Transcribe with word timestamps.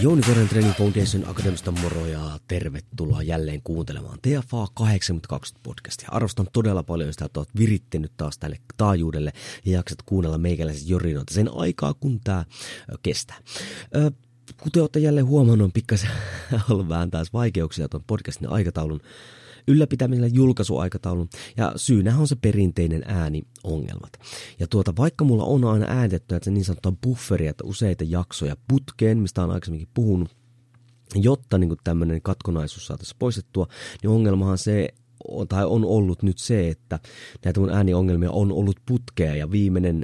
Jouni 0.00 0.22
Koren 0.22 0.48
Training 0.48 0.74
Foundation 0.74 1.28
Akademista 1.28 1.70
moro 1.70 2.06
ja 2.06 2.38
tervetuloa 2.48 3.22
jälleen 3.22 3.62
kuuntelemaan 3.62 4.18
TFA 4.22 4.66
82 4.74 5.54
podcastia. 5.62 6.08
Arvostan 6.12 6.48
todella 6.52 6.82
paljon 6.82 7.12
sitä, 7.12 7.24
että 7.24 7.40
olet 7.40 7.48
virittänyt 7.58 8.12
taas 8.16 8.38
tälle 8.38 8.60
taajuudelle 8.76 9.32
ja 9.64 9.72
jaksat 9.72 10.02
kuunnella 10.02 10.38
meikäläiset 10.38 10.88
jorinoita 10.88 11.34
sen 11.34 11.50
aikaa, 11.54 11.94
kun 11.94 12.20
tämä 12.24 12.44
kestää. 13.02 13.36
kuten 14.62 14.82
olette 14.82 14.98
jälleen 14.98 15.26
huomannut, 15.26 15.64
on 15.64 15.72
pikkasen 15.72 16.10
ollut 16.70 16.88
vähän 16.88 17.10
taas 17.10 17.32
vaikeuksia 17.32 17.88
tuon 17.88 18.04
podcastin 18.06 18.48
aikataulun 18.48 19.00
ylläpitämisellä 19.70 20.28
julkaisuaikataulun, 20.32 21.28
ja 21.56 21.72
syynä 21.76 22.18
on 22.18 22.28
se 22.28 22.36
perinteinen 22.36 23.02
ääniongelmat. 23.06 24.12
Ja 24.58 24.66
tuota, 24.66 24.92
vaikka 24.98 25.24
mulla 25.24 25.44
on 25.44 25.64
aina 25.64 25.86
äänitetty 25.88 26.34
että 26.34 26.50
niin 26.50 26.64
sanottua 26.64 26.92
bufferia, 27.02 27.50
että 27.50 27.64
useita 27.64 28.04
jaksoja 28.06 28.56
putkeen, 28.68 29.18
mistä 29.18 29.42
on 29.42 29.50
aikaisemminkin 29.50 29.88
puhunut, 29.94 30.36
jotta 31.14 31.58
niin 31.58 31.76
tämmöinen 31.84 32.22
katkonaisuus 32.22 32.86
saataisiin 32.86 33.16
poistettua, 33.18 33.66
niin 34.02 34.10
ongelmahan 34.10 34.58
se, 34.58 34.88
tai 35.48 35.64
on 35.64 35.84
ollut 35.84 36.22
nyt 36.22 36.38
se, 36.38 36.68
että 36.68 36.98
näitä 37.44 37.60
mun 37.60 37.70
ääniongelmia 37.70 38.30
on 38.30 38.52
ollut 38.52 38.80
putkea 38.86 39.36
ja 39.36 39.50
viimeinen 39.50 40.02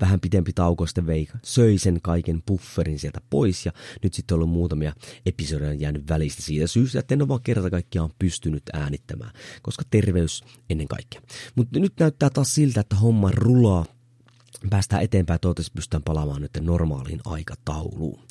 vähän 0.00 0.20
pitempi 0.20 0.52
tauko 0.52 0.86
sitten 0.86 1.06
vei, 1.06 1.28
söi 1.42 1.78
sen 1.78 2.00
kaiken 2.02 2.42
bufferin 2.42 2.98
sieltä 2.98 3.20
pois 3.30 3.66
ja 3.66 3.72
nyt 4.02 4.14
sitten 4.14 4.34
on 4.34 4.38
ollut 4.38 4.54
muutamia 4.54 4.92
episodeja 5.26 5.72
jäänyt 5.72 6.08
välistä 6.08 6.42
siitä 6.42 6.66
syystä, 6.66 6.98
että 6.98 7.14
en 7.14 7.22
ole 7.22 7.28
vaan 7.28 7.42
kerta 7.42 7.70
kaikkiaan 7.70 8.10
pystynyt 8.18 8.62
äänittämään, 8.72 9.32
koska 9.62 9.84
terveys 9.90 10.44
ennen 10.70 10.88
kaikkea. 10.88 11.20
Mutta 11.54 11.78
nyt 11.78 11.92
näyttää 12.00 12.30
taas 12.30 12.54
siltä, 12.54 12.80
että 12.80 12.96
homma 12.96 13.30
rulaa 13.30 13.86
päästään 14.70 15.02
eteenpäin, 15.02 15.40
toivottavasti 15.40 15.74
pystytään 15.74 16.02
palaamaan 16.02 16.42
nyt 16.42 16.58
normaaliin 16.60 17.20
aikatauluun. 17.24 18.22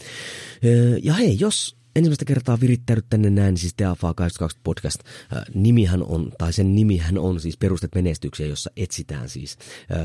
Ja 1.03 1.13
hei, 1.13 1.37
jos 1.39 1.82
ensimmäistä 1.95 2.25
kertaa 2.25 2.59
virittäydyt 2.59 3.05
tänne 3.09 3.29
näin, 3.29 3.57
siis 3.57 3.73
TFA 3.73 4.13
82 4.13 4.57
podcast, 4.63 4.99
nimihän 5.53 6.03
on, 6.03 6.31
tai 6.37 6.53
sen 6.53 6.75
nimihän 6.75 7.17
on 7.17 7.39
siis 7.39 7.57
Perustet 7.57 7.95
menestykseen, 7.95 8.49
jossa 8.49 8.71
etsitään 8.77 9.29
siis 9.29 9.57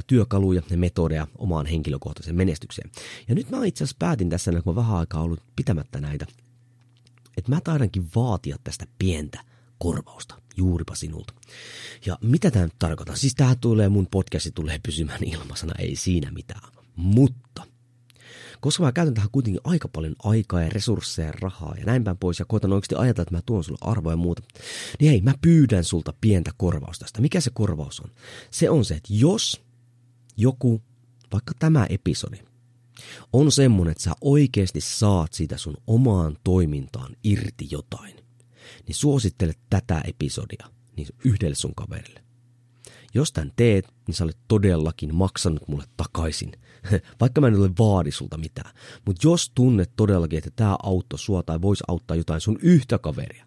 työkaluja 0.06 0.62
ja 0.70 0.76
metodeja 0.76 1.26
omaan 1.38 1.66
henkilökohtaiseen 1.66 2.36
menestykseen. 2.36 2.90
Ja 3.28 3.34
nyt 3.34 3.50
mä 3.50 3.64
itse 3.64 3.84
asiassa 3.84 3.96
päätin 3.98 4.30
tässä, 4.30 4.52
kun 4.52 4.74
mä 4.74 4.80
vähän 4.80 4.96
aikaa 4.96 5.22
ollut 5.22 5.42
pitämättä 5.56 6.00
näitä, 6.00 6.26
että 7.36 7.50
mä 7.50 7.60
taidankin 7.64 8.08
vaatia 8.16 8.56
tästä 8.64 8.86
pientä 8.98 9.40
korvausta 9.78 10.42
juuripa 10.56 10.94
sinulta. 10.94 11.34
Ja 12.06 12.18
mitä 12.22 12.50
tämä 12.50 12.64
nyt 12.64 12.78
tarkoittaa? 12.78 13.16
Siis 13.16 13.34
tämä 13.34 13.54
tulee, 13.60 13.88
mun 13.88 14.06
podcasti 14.10 14.50
tulee 14.50 14.80
pysymään 14.82 15.24
ilmasana, 15.24 15.72
ei 15.78 15.96
siinä 15.96 16.30
mitään. 16.30 16.72
Mutta– 16.96 17.62
koska 18.60 18.82
mä 18.82 18.92
käytän 18.92 19.14
tähän 19.14 19.30
kuitenkin 19.32 19.60
aika 19.64 19.88
paljon 19.88 20.14
aikaa 20.24 20.62
ja 20.62 20.68
resursseja 20.68 21.28
ja 21.28 21.34
rahaa 21.40 21.74
ja 21.78 21.84
näin 21.84 22.04
päin 22.04 22.18
pois 22.18 22.38
ja 22.38 22.44
koitan 22.44 22.72
oikeasti 22.72 22.94
ajatella, 22.94 23.22
että 23.22 23.34
mä 23.34 23.42
tuon 23.46 23.64
sulle 23.64 23.78
arvoa 23.80 24.12
ja 24.12 24.16
muuta, 24.16 24.42
niin 25.00 25.10
hei, 25.10 25.20
mä 25.20 25.34
pyydän 25.42 25.84
sulta 25.84 26.14
pientä 26.20 26.50
korvausta 26.56 27.04
tästä. 27.04 27.20
Mikä 27.20 27.40
se 27.40 27.50
korvaus 27.54 28.00
on? 28.00 28.10
Se 28.50 28.70
on 28.70 28.84
se, 28.84 28.94
että 28.94 29.12
jos 29.12 29.60
joku, 30.36 30.82
vaikka 31.32 31.52
tämä 31.58 31.86
episodi, 31.90 32.38
on 33.32 33.52
semmonen, 33.52 33.92
että 33.92 34.04
sä 34.04 34.12
oikeasti 34.20 34.80
saat 34.80 35.32
siitä 35.32 35.56
sun 35.56 35.76
omaan 35.86 36.36
toimintaan 36.44 37.16
irti 37.24 37.68
jotain, 37.70 38.16
niin 38.86 38.94
suosittele 38.94 39.52
tätä 39.70 40.00
episodia 40.04 40.66
niin 40.96 41.08
yhdelle 41.24 41.54
sun 41.54 41.74
kaverille. 41.74 42.27
Jos 43.14 43.32
tämän 43.32 43.52
teet, 43.56 43.88
niin 44.06 44.14
sä 44.14 44.24
olet 44.24 44.38
todellakin 44.48 45.14
maksanut 45.14 45.68
mulle 45.68 45.84
takaisin– 45.96 46.52
vaikka 47.20 47.40
mä 47.40 47.46
en 47.46 47.58
ole 47.58 47.70
vaadi 47.78 48.10
sulta 48.10 48.38
mitään. 48.38 48.74
Mutta 49.06 49.28
jos 49.28 49.50
tunnet 49.54 49.90
todellakin, 49.96 50.38
että 50.38 50.50
tämä 50.56 50.76
auttoi 50.82 51.18
sua 51.18 51.42
tai 51.42 51.62
voisi 51.62 51.84
auttaa 51.88 52.16
jotain 52.16 52.40
sun 52.40 52.58
yhtä 52.62 52.98
kaveria, 52.98 53.46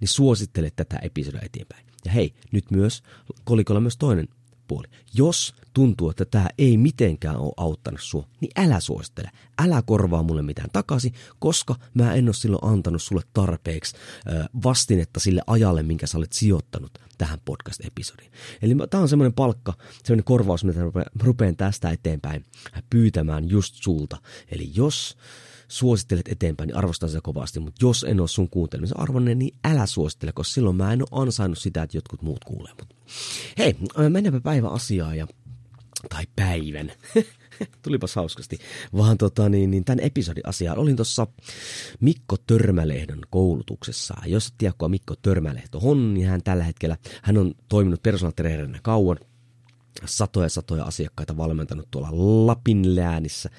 niin 0.00 0.08
suosittele 0.08 0.70
tätä 0.76 0.98
episodia 1.02 1.40
eteenpäin. 1.44 1.86
Ja 2.04 2.10
hei, 2.10 2.34
nyt 2.52 2.70
myös 2.70 3.02
kolikolla 3.44 3.80
myös 3.80 3.96
toinen 3.96 4.28
puoli. 4.68 4.88
Jos 5.14 5.54
tuntuu, 5.74 6.10
että 6.10 6.24
tämä 6.24 6.48
ei 6.58 6.76
mitenkään 6.76 7.36
ole 7.36 7.52
auttanut 7.56 8.00
sua, 8.02 8.28
niin 8.40 8.50
älä 8.56 8.80
suosittele. 8.80 9.30
Älä 9.58 9.82
korvaa 9.82 10.22
mulle 10.22 10.42
mitään 10.42 10.70
takaisin, 10.72 11.14
koska 11.38 11.74
mä 11.94 12.14
en 12.14 12.28
ole 12.28 12.34
silloin 12.34 12.72
antanut 12.72 13.02
sulle 13.02 13.22
tarpeeksi 13.32 13.96
vastinetta 14.64 15.20
sille 15.20 15.42
ajalle, 15.46 15.82
minkä 15.82 16.06
sä 16.06 16.18
olet 16.18 16.32
sijoittanut 16.32 16.98
tähän 17.18 17.38
podcast-episodiin. 17.44 18.32
Eli 18.62 18.74
tämä 18.90 19.02
on 19.02 19.08
semmoinen 19.08 19.32
palkka, 19.32 19.74
semmoinen 20.04 20.24
korvaus, 20.24 20.64
mitä 20.64 20.80
rupean 21.22 21.56
tästä 21.56 21.90
eteenpäin 21.90 22.44
pyytämään 22.90 23.50
just 23.50 23.74
sulta. 23.74 24.16
Eli 24.50 24.70
jos 24.74 25.16
suosittelet 25.68 26.28
eteenpäin, 26.28 26.68
niin 26.68 26.76
arvostan 26.76 27.08
sitä 27.08 27.20
kovasti, 27.22 27.60
mutta 27.60 27.84
jos 27.84 28.04
en 28.08 28.20
ole 28.20 28.28
sun 28.28 28.50
kuuntelemisen 28.50 29.00
arvoinen, 29.00 29.38
niin 29.38 29.56
älä 29.64 29.86
suosittele, 29.86 30.32
koska 30.32 30.54
silloin 30.54 30.76
mä 30.76 30.92
en 30.92 31.02
ole 31.02 31.22
ansainnut 31.22 31.58
sitä, 31.58 31.82
että 31.82 31.96
jotkut 31.96 32.22
muut 32.22 32.44
kuulee. 32.44 32.72
Mutta 32.78 32.94
hei, 33.58 33.76
mennäänpä 34.08 34.40
päivän 34.40 34.72
asiaa 34.72 35.14
ja, 35.14 35.26
tai 36.08 36.24
päivän. 36.36 36.92
Tulipas 37.82 38.16
hauskasti. 38.16 38.58
Vaan 38.96 39.18
tota, 39.18 39.48
niin, 39.48 39.70
niin 39.70 39.84
tämän 39.84 40.00
episodin 40.00 40.48
asiaan. 40.48 40.78
Olin 40.78 40.96
tuossa 40.96 41.26
Mikko 42.00 42.36
Törmälehdon 42.46 43.20
koulutuksessa. 43.30 44.14
Jos 44.26 44.46
et 44.46 44.54
tiedä, 44.58 44.74
Mikko 44.88 45.14
Törmälehto 45.22 45.78
on, 45.82 46.14
niin 46.14 46.26
hän 46.26 46.42
tällä 46.42 46.64
hetkellä, 46.64 46.96
hän 47.22 47.38
on 47.38 47.54
toiminut 47.68 48.02
personal 48.02 48.32
kauan 48.82 49.18
satoja 50.04 50.48
satoja 50.48 50.84
asiakkaita 50.84 51.36
valmentanut 51.36 51.88
tuolla 51.90 52.08
Lapin 52.46 52.96
läänissä, 52.96 53.50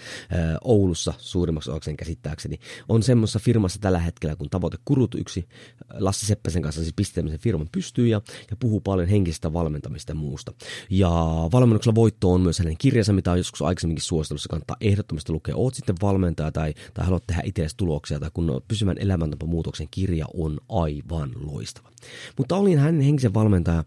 Oulussa 0.64 1.14
suurimmaksi 1.18 1.72
osakseen 1.72 1.98
käsittääkseni. 1.98 2.60
On 2.90 3.04
semmoisessa 3.04 3.40
firmassa 3.40 3.80
tällä 3.80 4.00
hetkellä, 4.00 4.36
kun 4.36 4.50
tavoite 4.50 4.78
kurut 4.86 5.16
yksi 5.16 5.48
Lassi 5.94 6.26
Seppäsen 6.26 6.62
kanssa 6.62 6.82
siis 6.82 6.94
pisteemisen 6.96 7.40
firman 7.40 7.68
pystyy 7.72 8.08
ja, 8.08 8.22
ja 8.50 8.56
puhuu 8.60 8.82
paljon 8.82 9.08
henkistä 9.08 9.54
valmentamista 9.54 10.12
ja 10.12 10.16
muusta. 10.16 10.54
Ja 10.90 11.10
valmennuksella 11.52 11.96
voitto 11.96 12.32
on 12.32 12.42
myös 12.42 12.60
hänen 12.60 12.78
kirjansa, 12.78 13.14
mitä 13.14 13.32
on 13.32 13.38
joskus 13.38 13.62
aikaisemminkin 13.62 14.04
suositellut, 14.04 14.42
kannattaa 14.50 14.78
ehdottomasti 14.82 15.32
lukea. 15.32 15.56
Oot 15.56 15.76
sitten 15.76 15.96
valmentaja 16.02 16.52
tai, 16.52 16.74
tai 16.94 17.06
haluat 17.06 17.28
tehdä 17.28 17.42
itsellesi 17.46 17.78
tuloksia 17.78 18.20
tai 18.20 18.30
kun 18.34 18.62
pysymän 18.68 18.98
elämäntapamuutoksen 19.00 19.88
kirja 19.92 20.26
on 20.34 20.60
aivan 20.70 21.32
loistava. 21.36 21.90
Mutta 22.38 22.56
olin 22.56 22.80
hänen 22.80 23.02
henkisen 23.02 23.34
valmentaja 23.34 23.84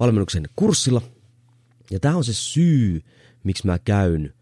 valmennuksen 0.00 0.48
kurssilla– 0.56 1.02
ja 1.90 2.00
tämä 2.00 2.16
on 2.16 2.24
se 2.24 2.32
syy, 2.32 3.00
miksi 3.44 3.66
mä 3.66 3.78
käyn 3.78 4.34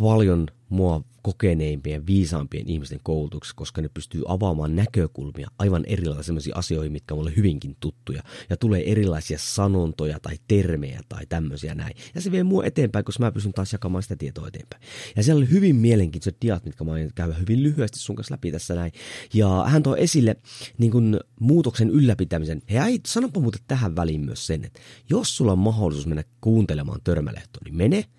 paljon 0.00 0.46
mua 0.68 1.04
kokeneimpien, 1.22 2.06
viisaampien 2.06 2.68
ihmisten 2.68 3.00
koulutuksessa, 3.02 3.56
koska 3.56 3.82
ne 3.82 3.88
pystyy 3.94 4.22
avaamaan 4.28 4.76
näkökulmia 4.76 5.50
aivan 5.58 5.84
erilaisiin 5.86 6.38
asioihin, 6.54 6.92
mitkä 6.92 7.14
on 7.14 7.36
hyvinkin 7.36 7.76
tuttuja. 7.80 8.22
Ja 8.50 8.56
tulee 8.56 8.92
erilaisia 8.92 9.38
sanontoja 9.40 10.20
tai 10.20 10.36
termejä 10.48 11.00
tai 11.08 11.26
tämmöisiä 11.28 11.74
näin. 11.74 11.96
Ja 12.14 12.20
se 12.20 12.32
vie 12.32 12.42
mua 12.42 12.64
eteenpäin, 12.64 13.04
koska 13.04 13.24
mä 13.24 13.32
pystyn 13.32 13.52
taas 13.52 13.72
jakamaan 13.72 14.02
sitä 14.02 14.16
tietoa 14.16 14.48
eteenpäin. 14.48 14.82
Ja 15.16 15.22
siellä 15.22 15.38
oli 15.38 15.50
hyvin 15.50 15.76
mielenkiintoiset 15.76 16.36
diat, 16.42 16.64
mitkä 16.64 16.84
mä 16.84 16.92
aion 16.92 17.10
käydä 17.14 17.34
hyvin 17.34 17.62
lyhyesti 17.62 17.98
sun 17.98 18.16
kanssa 18.16 18.32
läpi 18.32 18.52
tässä 18.52 18.74
näin. 18.74 18.92
Ja 19.34 19.64
hän 19.66 19.82
toi 19.82 20.02
esille 20.02 20.36
niin 20.78 20.92
kun, 20.92 21.20
muutoksen 21.40 21.90
ylläpitämisen. 21.90 22.62
Ja 22.70 22.86
ei, 22.86 23.00
sanonpa 23.06 23.40
muuten 23.40 23.60
tähän 23.66 23.96
väliin 23.96 24.20
myös 24.20 24.46
sen, 24.46 24.64
että 24.64 24.80
jos 25.10 25.36
sulla 25.36 25.52
on 25.52 25.58
mahdollisuus 25.58 26.06
mennä 26.06 26.24
kuuntelemaan 26.40 27.00
törmälehtoa, 27.04 27.62
niin 27.64 27.76
mene– 27.76 28.04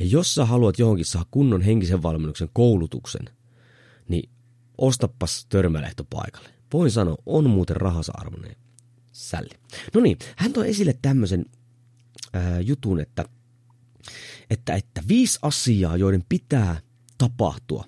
ja 0.00 0.06
jos 0.06 0.34
sä 0.34 0.44
haluat 0.44 0.78
johonkin 0.78 1.04
saada 1.04 1.26
kunnon 1.30 1.62
henkisen 1.62 2.02
valmennuksen 2.02 2.48
koulutuksen, 2.52 3.28
niin 4.08 4.30
ostapas 4.78 5.46
törmälehto 5.48 6.04
paikalle. 6.04 6.48
Voin 6.72 6.90
sanoa, 6.90 7.16
on 7.26 7.50
muuten 7.50 7.76
rahasa 7.76 8.12
arvoinen 8.16 8.56
sälli. 9.12 9.54
No 9.94 10.00
niin, 10.00 10.18
hän 10.36 10.52
toi 10.52 10.68
esille 10.68 10.98
tämmöisen 11.02 11.46
ää, 12.32 12.60
jutun, 12.60 13.00
että, 13.00 13.24
että, 14.50 14.74
että 14.74 15.02
viisi 15.08 15.38
asiaa, 15.42 15.96
joiden 15.96 16.24
pitää 16.28 16.80
tapahtua, 17.18 17.84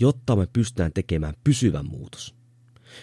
jotta 0.00 0.36
me 0.36 0.46
pystytään 0.46 0.92
tekemään 0.92 1.34
pysyvä 1.44 1.82
muutos. 1.82 2.35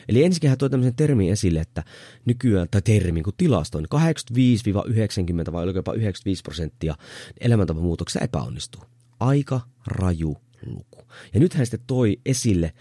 Eli 0.09 0.23
ensinnäkin 0.23 0.49
hän 0.49 0.57
toi 0.57 0.69
tämmöisen 0.69 0.95
termin 0.95 1.31
esille, 1.31 1.59
että 1.59 1.83
nykyään, 2.25 2.67
tai 2.71 2.81
termin 2.81 3.23
kuin 3.23 3.35
tilastoin, 3.37 3.85
85-90 3.85 5.51
vai 5.51 5.63
oliko 5.63 5.79
jopa 5.79 5.93
95 5.93 6.41
prosenttia 6.43 6.95
elämäntapamuutoksista 7.39 8.25
epäonnistuu. 8.25 8.81
Aika 9.19 9.61
raju 9.87 10.37
luku. 10.65 11.03
Ja 11.33 11.39
nyt 11.39 11.53
hän 11.53 11.65
sitten 11.65 11.87
toi 11.87 12.19
esille, 12.25 12.73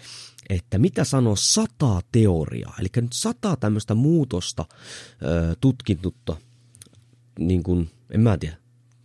että 0.49 0.79
mitä 0.79 1.05
sanoo 1.05 1.37
sata 1.37 2.01
teoriaa, 2.13 2.77
eli 2.79 2.89
nyt 2.97 3.13
sata 3.13 3.57
tämmöistä 3.57 3.95
muutosta 3.95 4.65
tutkintutta, 5.61 6.37
niin 7.39 7.63
kuin, 7.63 7.91
en 8.11 8.21
mä 8.21 8.39
tiedä, 8.39 8.57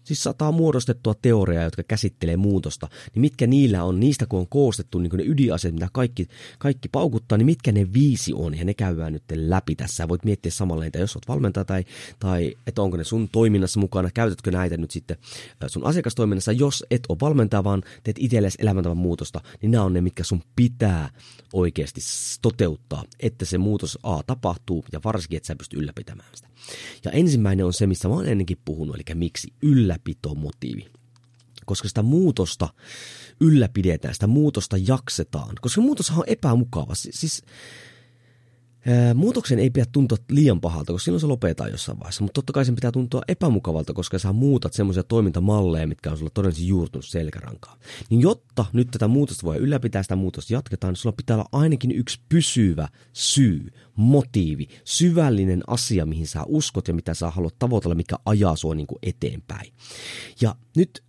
siis 0.07 0.23
sataa 0.23 0.51
muodostettua 0.51 1.13
teoriaa, 1.21 1.63
jotka 1.63 1.83
käsittelee 1.83 2.37
muutosta, 2.37 2.87
niin 3.13 3.21
mitkä 3.21 3.47
niillä 3.47 3.83
on, 3.83 3.99
niistä 3.99 4.25
kun 4.25 4.39
on 4.39 4.47
koostettu 4.47 4.99
niin 4.99 5.11
ne 5.17 5.23
ydinasiat, 5.23 5.73
mitä 5.73 5.87
kaikki, 5.93 6.27
kaikki 6.59 6.89
paukuttaa, 6.89 7.37
niin 7.37 7.45
mitkä 7.45 7.71
ne 7.71 7.93
viisi 7.93 8.33
on, 8.33 8.57
ja 8.57 8.65
ne 8.65 8.73
käydään 8.73 9.13
nyt 9.13 9.23
läpi 9.35 9.75
tässä. 9.75 10.07
Voit 10.07 10.25
miettiä 10.25 10.51
samalla 10.51 10.85
että 10.85 10.99
jos 10.99 11.15
olet 11.15 11.27
valmentaja 11.27 11.65
tai, 11.65 11.85
tai 12.19 12.55
että 12.67 12.81
onko 12.81 12.97
ne 12.97 13.03
sun 13.03 13.29
toiminnassa 13.29 13.79
mukana, 13.79 14.09
käytätkö 14.13 14.51
näitä 14.51 14.77
nyt 14.77 14.91
sitten 14.91 15.17
sun 15.67 15.85
asiakastoiminnassa, 15.85 16.51
jos 16.51 16.85
et 16.91 17.01
ole 17.09 17.17
valmentaja, 17.21 17.63
vaan 17.63 17.83
teet 18.03 18.17
itsellesi 18.19 18.57
elämäntavan 18.61 18.97
muutosta, 18.97 19.41
niin 19.61 19.71
nämä 19.71 19.83
on 19.83 19.93
ne, 19.93 20.01
mitkä 20.01 20.23
sun 20.23 20.43
pitää 20.55 21.09
oikeasti 21.53 22.01
toteuttaa, 22.41 23.03
että 23.19 23.45
se 23.45 23.57
muutos 23.57 23.99
A 24.03 24.23
tapahtuu, 24.23 24.85
ja 24.91 24.99
varsinkin, 25.03 25.37
että 25.37 25.47
sä 25.47 25.55
pystyt 25.55 25.79
ylläpitämään 25.79 26.29
sitä. 26.35 26.47
Ja 27.05 27.11
ensimmäinen 27.11 27.65
on 27.65 27.73
se, 27.73 27.87
missä 27.87 28.07
mä 28.07 28.13
oon 28.13 28.27
ennenkin 28.27 28.57
puhunut, 28.65 28.95
eli 28.95 29.15
miksi 29.15 29.53
ylläpitomotiivi. 29.97 30.87
Koska 31.65 31.87
sitä 31.87 32.01
muutosta 32.01 32.69
ylläpidetään, 33.41 34.13
sitä 34.13 34.27
muutosta 34.27 34.77
jaksetaan. 34.87 35.55
Koska 35.61 35.81
muutoshan 35.81 36.19
on 36.19 36.23
epämukava. 36.27 36.95
Siis 36.95 37.43
Muutoksen 39.15 39.59
ei 39.59 39.69
pidä 39.69 39.85
tuntua 39.91 40.17
liian 40.29 40.61
pahalta, 40.61 40.93
koska 40.93 41.05
silloin 41.05 41.21
se 41.21 41.27
lopetetaan 41.27 41.71
jossain 41.71 41.99
vaiheessa, 41.99 42.23
mutta 42.23 42.33
totta 42.33 42.53
kai 42.53 42.65
sen 42.65 42.75
pitää 42.75 42.91
tuntua 42.91 43.21
epämukavalta, 43.27 43.93
koska 43.93 44.19
sä 44.19 44.33
muutat 44.33 44.73
semmoisia 44.73 45.03
toimintamalleja, 45.03 45.87
mitkä 45.87 46.11
on 46.11 46.17
sulla 46.17 46.31
todennäköisesti 46.33 46.67
juurtunut 46.67 47.05
selkärankaan. 47.05 47.79
Niin 48.09 48.21
jotta 48.21 48.65
nyt 48.73 48.87
tätä 48.91 49.07
muutosta 49.07 49.45
voi 49.45 49.57
ylläpitää, 49.57 50.03
sitä 50.03 50.15
muutosta 50.15 50.53
jatketaan, 50.53 50.91
niin 50.91 50.97
sulla 50.97 51.15
pitää 51.17 51.35
olla 51.35 51.49
ainakin 51.51 51.91
yksi 51.91 52.19
pysyvä 52.29 52.87
syy, 53.13 53.71
motiivi, 53.97 54.67
syvällinen 54.83 55.63
asia, 55.67 56.05
mihin 56.05 56.27
sä 56.27 56.43
uskot 56.45 56.87
ja 56.87 56.93
mitä 56.93 57.13
sä 57.13 57.29
haluat 57.29 57.59
tavoitella, 57.59 57.95
mikä 57.95 58.15
ajaa 58.25 58.55
sua 58.55 58.75
niin 58.75 58.87
kuin 58.87 58.99
eteenpäin. 59.03 59.73
Ja 60.41 60.55
nyt 60.75 61.03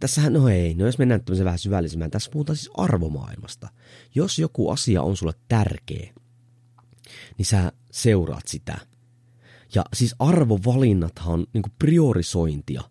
tässähän, 0.00 0.32
no 0.32 0.48
ei, 0.48 0.74
no 0.74 0.86
jos 0.86 0.98
mennään 0.98 1.24
tämmöisen 1.24 1.44
vähän 1.44 1.58
syvällisemmään, 1.58 2.10
tässä 2.10 2.30
puhutaan 2.30 2.56
siis 2.56 2.70
arvomaailmasta. 2.76 3.68
Jos 4.14 4.38
joku 4.38 4.70
asia 4.70 5.02
on 5.02 5.16
sulle 5.16 5.32
tärkeä, 5.48 6.14
niin 7.38 7.46
sä 7.46 7.72
seuraat 7.92 8.46
sitä. 8.46 8.78
Ja 9.74 9.84
siis 9.94 10.14
arvovalinnathan 10.18 11.34
on 11.34 11.46
niin 11.54 11.62
priorisointia. 11.78 12.82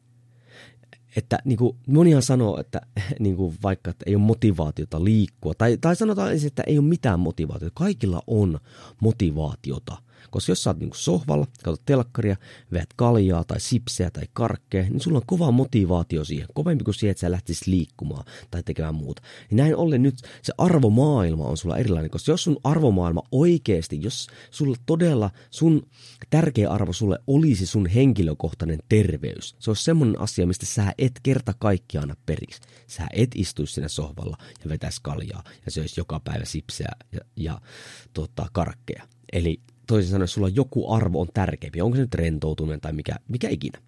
Että 1.15 1.39
niin 1.45 1.57
kuin, 1.57 1.77
monihan 1.87 2.21
sanoo, 2.21 2.59
että 2.59 2.81
niin 3.19 3.35
kuin 3.35 3.57
vaikka 3.63 3.91
että 3.91 4.03
ei 4.07 4.15
ole 4.15 4.23
motivaatiota 4.23 5.03
liikkua, 5.03 5.53
tai, 5.53 5.77
tai 5.77 5.95
sanotaan 5.95 6.31
ensin, 6.31 6.47
että 6.47 6.63
ei 6.67 6.77
ole 6.77 6.87
mitään 6.87 7.19
motivaatiota. 7.19 7.75
Kaikilla 7.75 8.21
on 8.27 8.59
motivaatiota. 9.01 9.97
Koska 10.31 10.51
jos 10.51 10.63
sä 10.63 10.69
oot 10.69 10.79
niinku 10.79 10.95
sohvalla, 10.95 11.47
katsot 11.63 11.85
telkkaria, 11.85 12.35
veät 12.71 12.89
kaljaa 12.95 13.43
tai 13.43 13.59
sipseä 13.59 14.11
tai 14.11 14.23
karkkeja, 14.33 14.83
niin 14.83 14.99
sulla 14.99 15.17
on 15.17 15.25
kova 15.25 15.51
motivaatio 15.51 16.23
siihen. 16.23 16.47
Kovempi 16.53 16.83
kuin 16.83 16.95
siihen, 16.95 17.11
että 17.11 17.21
sä 17.21 17.31
lähtisit 17.31 17.67
liikkumaan 17.67 18.25
tai 18.51 18.63
tekemään 18.63 18.95
muuta. 18.95 19.21
Ja 19.51 19.57
näin 19.57 19.75
ollen 19.75 20.03
nyt 20.03 20.15
se 20.41 20.53
arvomaailma 20.57 21.45
on 21.45 21.57
sulla 21.57 21.77
erilainen, 21.77 22.11
koska 22.11 22.31
jos 22.31 22.43
sun 22.43 22.57
arvomaailma 22.63 23.21
oikeasti, 23.31 23.99
jos 24.01 24.27
sulla 24.51 24.75
todella 24.85 25.31
sun 25.51 25.87
tärkeä 26.29 26.69
arvo 26.69 26.93
sulle 26.93 27.19
olisi 27.27 27.65
sun 27.65 27.87
henkilökohtainen 27.87 28.79
terveys, 28.89 29.55
se 29.59 29.69
olisi 29.69 29.83
semmoinen 29.83 30.21
asia, 30.21 30.47
mistä 30.47 30.65
sä 30.65 30.93
et 30.97 31.19
kerta 31.23 31.53
kaikkiaan 31.59 32.05
anna 32.05 32.15
periksi. 32.25 32.61
Sä 32.87 33.07
et 33.13 33.29
istuisi 33.35 33.73
siinä 33.73 33.87
sohvalla 33.87 34.37
ja 34.63 34.69
vetäisi 34.69 34.99
kaljaa 35.01 35.43
ja 35.65 35.71
se 35.71 35.81
olisi 35.81 35.99
joka 35.99 36.19
päivä 36.19 36.45
sipseä 36.45 36.91
ja, 37.11 37.19
ja 37.35 37.61
tota, 38.13 38.47
karkkeja. 38.51 39.07
Eli 39.33 39.59
toisin 39.87 40.11
sanoen 40.11 40.27
sulla 40.27 40.49
joku 40.49 40.91
arvo 40.91 41.21
on 41.21 41.27
tärkeämpi, 41.33 41.81
onko 41.81 41.95
se 41.95 42.01
nyt 42.01 42.15
rentoutuminen 42.15 42.81
tai 42.81 42.93
mikä, 42.93 43.15
mikä 43.27 43.49
ikinä. 43.49 43.79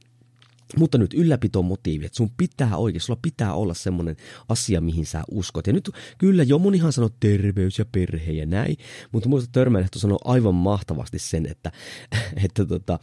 Mutta 0.77 0.97
nyt 0.97 1.13
ylläpitomotiivi, 1.13 2.05
että 2.05 2.15
sun 2.15 2.31
pitää 2.37 2.77
oikein, 2.77 3.01
sulla 3.01 3.19
pitää 3.21 3.53
olla 3.53 3.73
semmoinen 3.73 4.15
asia, 4.49 4.81
mihin 4.81 5.05
sä 5.05 5.23
uskot. 5.31 5.67
Ja 5.67 5.73
nyt 5.73 5.91
kyllä 6.17 6.43
jo 6.43 6.59
monihan 6.59 6.93
sanoo 6.93 7.09
terveys 7.19 7.79
ja 7.79 7.85
perhe 7.91 8.31
ja 8.31 8.45
näin, 8.45 8.77
mutta 9.11 9.29
muista 9.29 9.49
Törmäilehto 9.51 9.99
sanoo 9.99 10.19
aivan 10.25 10.55
mahtavasti 10.55 11.19
sen, 11.19 11.45
että, 11.45 11.71
että 12.45 12.65
tota, 12.65 12.99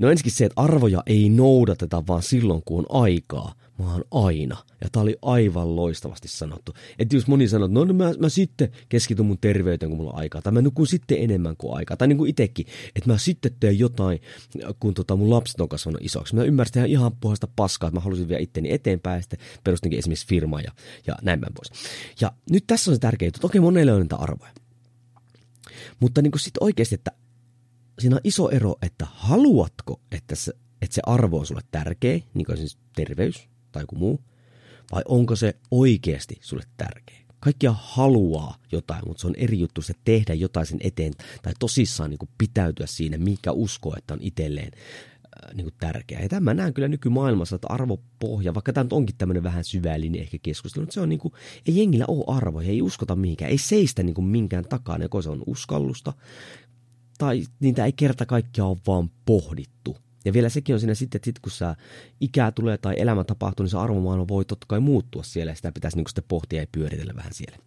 no 0.00 0.10
ensinnäkin 0.10 0.32
se, 0.32 0.44
että 0.44 0.62
arvoja 0.62 1.02
ei 1.06 1.28
noudateta 1.28 2.06
vaan 2.06 2.22
silloin, 2.22 2.62
kun 2.64 2.78
on 2.78 3.02
aikaa, 3.02 3.54
vaan 3.78 4.04
aina. 4.10 4.56
Ja 4.80 4.88
tää 4.92 5.02
oli 5.02 5.16
aivan 5.22 5.76
loistavasti 5.76 6.28
sanottu. 6.28 6.74
Että 6.98 7.16
jos 7.16 7.26
moni 7.26 7.48
sanoo, 7.48 7.66
että 7.66 7.74
no, 7.74 7.84
no 7.84 7.94
mä, 7.94 8.12
mä 8.18 8.28
sitten 8.28 8.70
keskityn 8.88 9.26
mun 9.26 9.38
terveyteen, 9.40 9.90
kun 9.90 9.96
mulla 9.96 10.12
on 10.12 10.18
aikaa. 10.18 10.42
Tai 10.42 10.52
mä 10.52 10.62
nukun 10.62 10.86
sitten 10.86 11.18
enemmän 11.20 11.56
kuin 11.56 11.76
aikaa. 11.76 11.96
Tai 11.96 12.08
niin 12.08 12.18
kuin 12.18 12.30
itekin, 12.30 12.66
että 12.96 13.10
mä 13.10 13.18
sitten 13.18 13.52
teen 13.60 13.78
jotain, 13.78 14.20
kun 14.80 14.94
tota 14.94 15.16
mun 15.16 15.30
lapset 15.30 15.60
on 15.60 15.68
kasvanut 15.68 16.02
isoksi. 16.02 16.34
Mä 16.34 16.42
ymmärsin 16.42 16.86
ihan 16.86 17.12
puhasta 17.20 17.48
paskaa, 17.56 17.88
että 17.88 17.96
mä 17.96 18.04
halusin 18.04 18.28
vielä 18.28 18.42
itteni 18.42 18.72
eteenpäin. 18.72 19.18
Ja 19.18 19.22
sitten 19.22 19.38
perustinkin 19.64 19.98
esimerkiksi 19.98 20.26
firmaa 20.26 20.60
ja, 20.60 20.72
ja 21.06 21.14
näin 21.22 21.40
päin 21.40 21.54
pois. 21.54 21.70
Ja 22.20 22.32
nyt 22.50 22.64
tässä 22.66 22.90
on 22.90 22.94
se 22.94 23.00
tärkeä 23.00 23.26
juttu. 23.26 23.40
Toki 23.40 23.60
monelle 23.60 23.92
on 23.92 24.00
niitä 24.00 24.16
arvoja. 24.16 24.52
Mutta 26.00 26.22
niin 26.22 26.32
sitten 26.36 26.64
oikeasti, 26.64 26.94
että 26.94 27.12
siinä 27.98 28.16
on 28.16 28.20
iso 28.24 28.50
ero, 28.50 28.76
että 28.82 29.06
haluatko, 29.10 30.00
että 30.12 30.34
se, 30.34 30.52
että 30.82 30.94
se 30.94 31.02
arvo 31.06 31.38
on 31.38 31.46
sulle 31.46 31.62
tärkeä, 31.70 32.20
niin 32.34 32.46
kuin 32.46 32.58
siis 32.58 32.78
terveys, 32.96 33.48
tai 33.78 33.82
joku 33.82 33.96
muu, 33.96 34.20
vai 34.92 35.02
onko 35.08 35.36
se 35.36 35.54
oikeasti 35.70 36.38
sulle 36.40 36.64
tärkeä? 36.76 37.18
Kaikkia 37.40 37.74
haluaa 37.78 38.56
jotain, 38.72 39.02
mutta 39.06 39.20
se 39.20 39.26
on 39.26 39.34
eri 39.36 39.58
juttu 39.58 39.82
se 39.82 39.94
tehdä 40.04 40.34
jotain 40.34 40.66
sen 40.66 40.78
eteen 40.80 41.12
tai 41.42 41.52
tosissaan 41.58 42.10
niin 42.10 42.18
kuin 42.18 42.30
pitäytyä 42.38 42.86
siinä, 42.86 43.18
mikä 43.18 43.52
uskoo, 43.52 43.94
että 43.96 44.14
on 44.14 44.20
itselleen 44.22 44.70
äh, 44.74 45.54
niin 45.54 45.64
kuin 45.64 45.74
tärkeää. 45.80 46.22
Ja 46.22 46.28
tämä 46.28 46.54
näen 46.54 46.74
kyllä 46.74 46.88
nykymaailmassa, 46.88 47.56
että 47.56 47.68
arvopohja, 47.70 48.54
vaikka 48.54 48.72
tämä 48.72 48.84
nyt 48.84 48.92
onkin 48.92 49.16
tämmöinen 49.16 49.42
vähän 49.42 49.64
syvällinen 49.64 50.20
ehkä 50.20 50.38
keskustelu, 50.42 50.82
mutta 50.82 50.94
se 50.94 51.00
on 51.00 51.08
niin 51.08 51.20
kuin, 51.20 51.34
ei 51.66 51.76
jengillä 51.76 52.04
ole 52.08 52.36
arvoja, 52.36 52.68
ei 52.68 52.82
uskota 52.82 53.16
mihinkään, 53.16 53.50
ei 53.50 53.58
seistä 53.58 54.02
niin 54.02 54.14
kuin 54.14 54.26
minkään 54.26 54.64
takana, 54.64 55.04
joko 55.04 55.22
se 55.22 55.30
on 55.30 55.42
uskallusta, 55.46 56.12
tai 57.18 57.44
niitä 57.60 57.84
ei 57.84 57.92
kerta 57.92 58.26
kaikkiaan 58.26 58.70
ole 58.70 58.78
vaan 58.86 59.10
pohdittu. 59.26 59.96
Ja 60.28 60.32
vielä 60.32 60.48
sekin 60.48 60.74
on 60.74 60.80
siinä 60.80 60.94
sitten, 60.94 61.18
että 61.18 61.24
sit 61.24 61.38
kun 61.38 61.52
sä 61.52 61.76
ikää 62.20 62.52
tulee 62.52 62.78
tai 62.78 62.94
elämä 62.98 63.24
tapahtuu, 63.24 63.64
niin 63.64 63.70
se 63.70 63.78
arvomaailma 63.78 64.28
voi 64.28 64.44
totta 64.44 64.66
kai 64.68 64.80
muuttua 64.80 65.22
siellä 65.22 65.52
ja 65.52 65.56
sitä 65.56 65.72
pitäisi 65.72 65.96
niin 65.96 66.08
sitten 66.08 66.24
pohtia 66.28 66.60
ja 66.60 66.66
pyöritellä 66.72 67.12
vähän 67.16 67.32
siellä. 67.32 67.58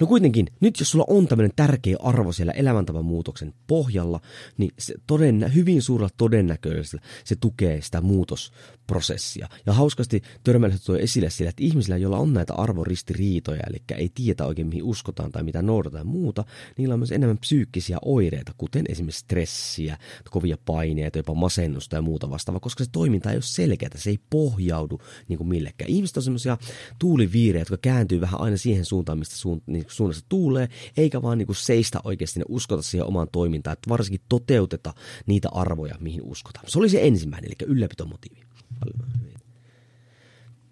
No 0.00 0.06
kuitenkin, 0.06 0.46
nyt 0.60 0.80
jos 0.80 0.90
sulla 0.90 1.04
on 1.08 1.26
tämmöinen 1.26 1.52
tärkeä 1.56 1.96
arvo 2.00 2.32
siellä 2.32 2.52
elämäntavan 2.52 3.04
muutoksen 3.04 3.54
pohjalla, 3.66 4.20
niin 4.58 4.70
se 4.78 4.94
toden, 5.06 5.54
hyvin 5.54 5.82
suurella 5.82 6.10
todennäköisellä 6.16 7.04
se 7.24 7.36
tukee 7.36 7.80
sitä 7.80 8.00
muutosprosessia. 8.00 9.48
Ja 9.66 9.72
hauskasti 9.72 10.22
törmäilystä 10.44 10.86
tuo 10.86 10.96
esille 10.96 11.30
sillä, 11.30 11.48
että 11.50 11.64
ihmisillä, 11.64 11.96
joilla 11.96 12.18
on 12.18 12.32
näitä 12.32 12.54
arvoristiriitoja, 12.54 13.62
eli 13.70 13.82
ei 13.96 14.10
tiedä 14.14 14.44
oikein 14.44 14.68
mihin 14.68 14.82
uskotaan 14.82 15.32
tai 15.32 15.42
mitä 15.42 15.62
noudataan 15.62 16.06
muuta, 16.06 16.44
niillä 16.78 16.94
on 16.94 17.00
myös 17.00 17.12
enemmän 17.12 17.38
psyykkisiä 17.38 17.98
oireita, 18.04 18.52
kuten 18.58 18.84
esimerkiksi 18.88 19.20
stressiä, 19.20 19.98
kovia 20.30 20.56
paineita, 20.64 21.18
jopa 21.18 21.34
masennusta 21.34 21.96
ja 21.96 22.02
muuta 22.02 22.30
vastaavaa, 22.30 22.60
koska 22.60 22.84
se 22.84 22.90
toiminta 22.92 23.30
ei 23.30 23.36
ole 23.36 23.42
selkeää, 23.42 23.90
se 23.94 24.10
ei 24.10 24.18
pohjaudu 24.30 25.00
niin 25.28 25.36
kuin 25.36 25.48
millekään. 25.48 25.90
Ihmiset 25.90 26.16
on 26.16 26.22
semmoisia 26.22 26.58
tuuliviirejä, 26.98 27.60
jotka 27.60 27.76
kääntyy 27.76 28.20
vähän 28.20 28.40
aina 28.40 28.56
siihen 28.56 28.84
suuntaan, 28.84 29.18
mistä 29.18 29.36
suun, 29.60 29.74
niin 29.74 29.84
suunnassa 29.88 30.24
tuulee, 30.28 30.68
eikä 30.96 31.22
vaan 31.22 31.38
niin 31.38 31.48
seistä 31.52 32.00
oikeasti 32.04 32.40
ja 32.40 32.44
uskota 32.48 32.82
siihen 32.82 33.06
omaan 33.06 33.28
toimintaan, 33.32 33.72
että 33.72 33.90
varsinkin 33.90 34.20
toteuteta 34.28 34.94
niitä 35.26 35.48
arvoja, 35.52 35.96
mihin 36.00 36.22
uskotaan. 36.22 36.64
Se 36.68 36.78
oli 36.78 36.88
se 36.88 37.06
ensimmäinen, 37.06 37.50
eli 37.50 37.70
ylläpitomotiivi. 37.72 38.40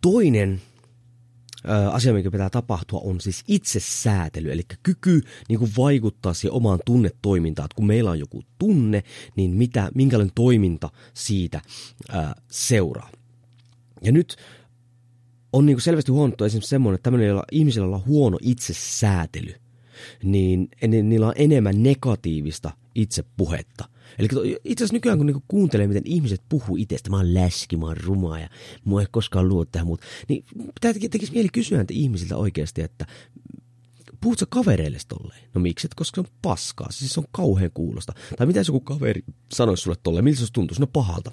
Toinen 0.00 0.61
asia, 1.92 2.12
mikä 2.12 2.30
pitää 2.30 2.50
tapahtua, 2.50 3.00
on 3.04 3.21
siis 3.21 3.45
itsesäätely, 3.49 4.52
eli 4.52 4.62
kyky 4.83 5.21
niin 5.49 5.59
kuin 5.59 5.73
vaikuttaa 5.76 6.35
siihen 6.35 6.54
omaan 6.54 6.80
tunnetoimintaan. 6.85 7.64
Että 7.64 7.76
kun 7.76 7.87
meillä 7.87 8.11
on 8.11 8.18
joku 8.18 8.42
tunne, 8.59 9.02
niin 9.37 9.50
mitä, 9.50 9.90
minkälainen 9.95 10.35
toiminta 10.35 10.90
siitä 11.14 11.61
ää, 12.09 12.35
seuraa. 12.50 13.11
Ja 14.02 14.12
nyt 14.12 14.37
on 15.52 15.67
niin 15.67 15.76
kuin 15.76 15.83
selvästi 15.83 16.12
huomattu 16.12 16.45
esimerkiksi 16.45 16.71
semmoinen, 16.71 16.95
että 16.95 17.02
tämmöinen, 17.02 17.28
jolla 17.28 17.45
ihmisillä 17.52 17.97
on 17.97 18.07
huono 18.07 18.38
itsesäätely, 18.43 19.55
niin 20.23 20.69
niillä 20.88 21.26
on 21.26 21.33
enemmän 21.37 21.83
negatiivista 21.83 22.71
itsepuhetta. 22.95 23.85
Eli 24.19 24.28
itse 24.64 24.85
asiassa 24.85 24.95
nykyään 24.95 25.19
kun 25.19 25.26
niinku 25.26 25.45
kuuntelee, 25.49 25.87
miten 25.87 26.02
ihmiset 26.07 26.43
puhuu 26.49 26.76
itsestä, 26.76 27.11
mä 27.11 27.17
oon 27.17 27.35
läski, 27.35 27.76
mä 27.76 27.87
oon 27.87 27.97
ruma 27.97 28.38
ja 28.38 28.49
mua 28.85 29.00
ei 29.00 29.07
koskaan 29.11 29.49
luo 29.49 29.64
tähän 29.64 29.87
muuta, 29.87 30.07
niin 30.28 30.45
pitää 30.75 31.09
tekisi 31.11 31.33
mieli 31.33 31.49
kysyä 31.49 31.81
että 31.81 31.95
ihmisiltä 31.95 32.37
oikeasti, 32.37 32.83
että 32.83 33.07
puhut 34.21 34.38
sä 34.38 34.47
kavereille 34.49 34.99
tolleen? 35.09 35.40
No 35.55 35.61
miksi? 35.61 35.88
Koska 35.97 36.14
se 36.14 36.21
on 36.21 36.37
paskaa, 36.43 36.90
siis 36.90 37.12
se 37.12 37.21
on 37.21 37.26
kauhean 37.33 37.71
kuulosta. 37.75 38.12
Tai 38.37 38.47
mitä 38.47 38.61
joku 38.67 38.81
kaveri 38.81 39.25
sanoisi 39.52 39.83
sulle 39.83 39.97
tolleen, 40.02 40.25
miltä 40.25 40.40
se 40.40 40.52
tuntuu? 40.52 40.76
No 40.81 40.87
pahalta 40.87 41.31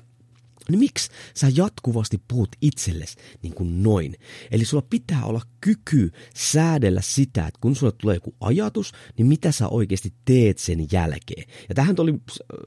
niin 0.69 0.79
miksi 0.79 1.09
sä 1.33 1.47
jatkuvasti 1.55 2.21
puhut 2.27 2.49
itsellesi 2.61 3.15
niin 3.41 3.53
kuin 3.53 3.83
noin? 3.83 4.15
Eli 4.51 4.65
sulla 4.65 4.85
pitää 4.89 5.25
olla 5.25 5.41
kyky 5.61 6.11
säädellä 6.35 7.01
sitä, 7.01 7.47
että 7.47 7.59
kun 7.61 7.75
sulle 7.75 7.93
tulee 7.97 8.15
joku 8.15 8.35
ajatus, 8.39 8.91
niin 9.17 9.27
mitä 9.27 9.51
sä 9.51 9.67
oikeasti 9.67 10.13
teet 10.25 10.57
sen 10.57 10.87
jälkeen. 10.91 11.43
Ja 11.69 11.75
tähän 11.75 11.95
oli, 11.97 12.13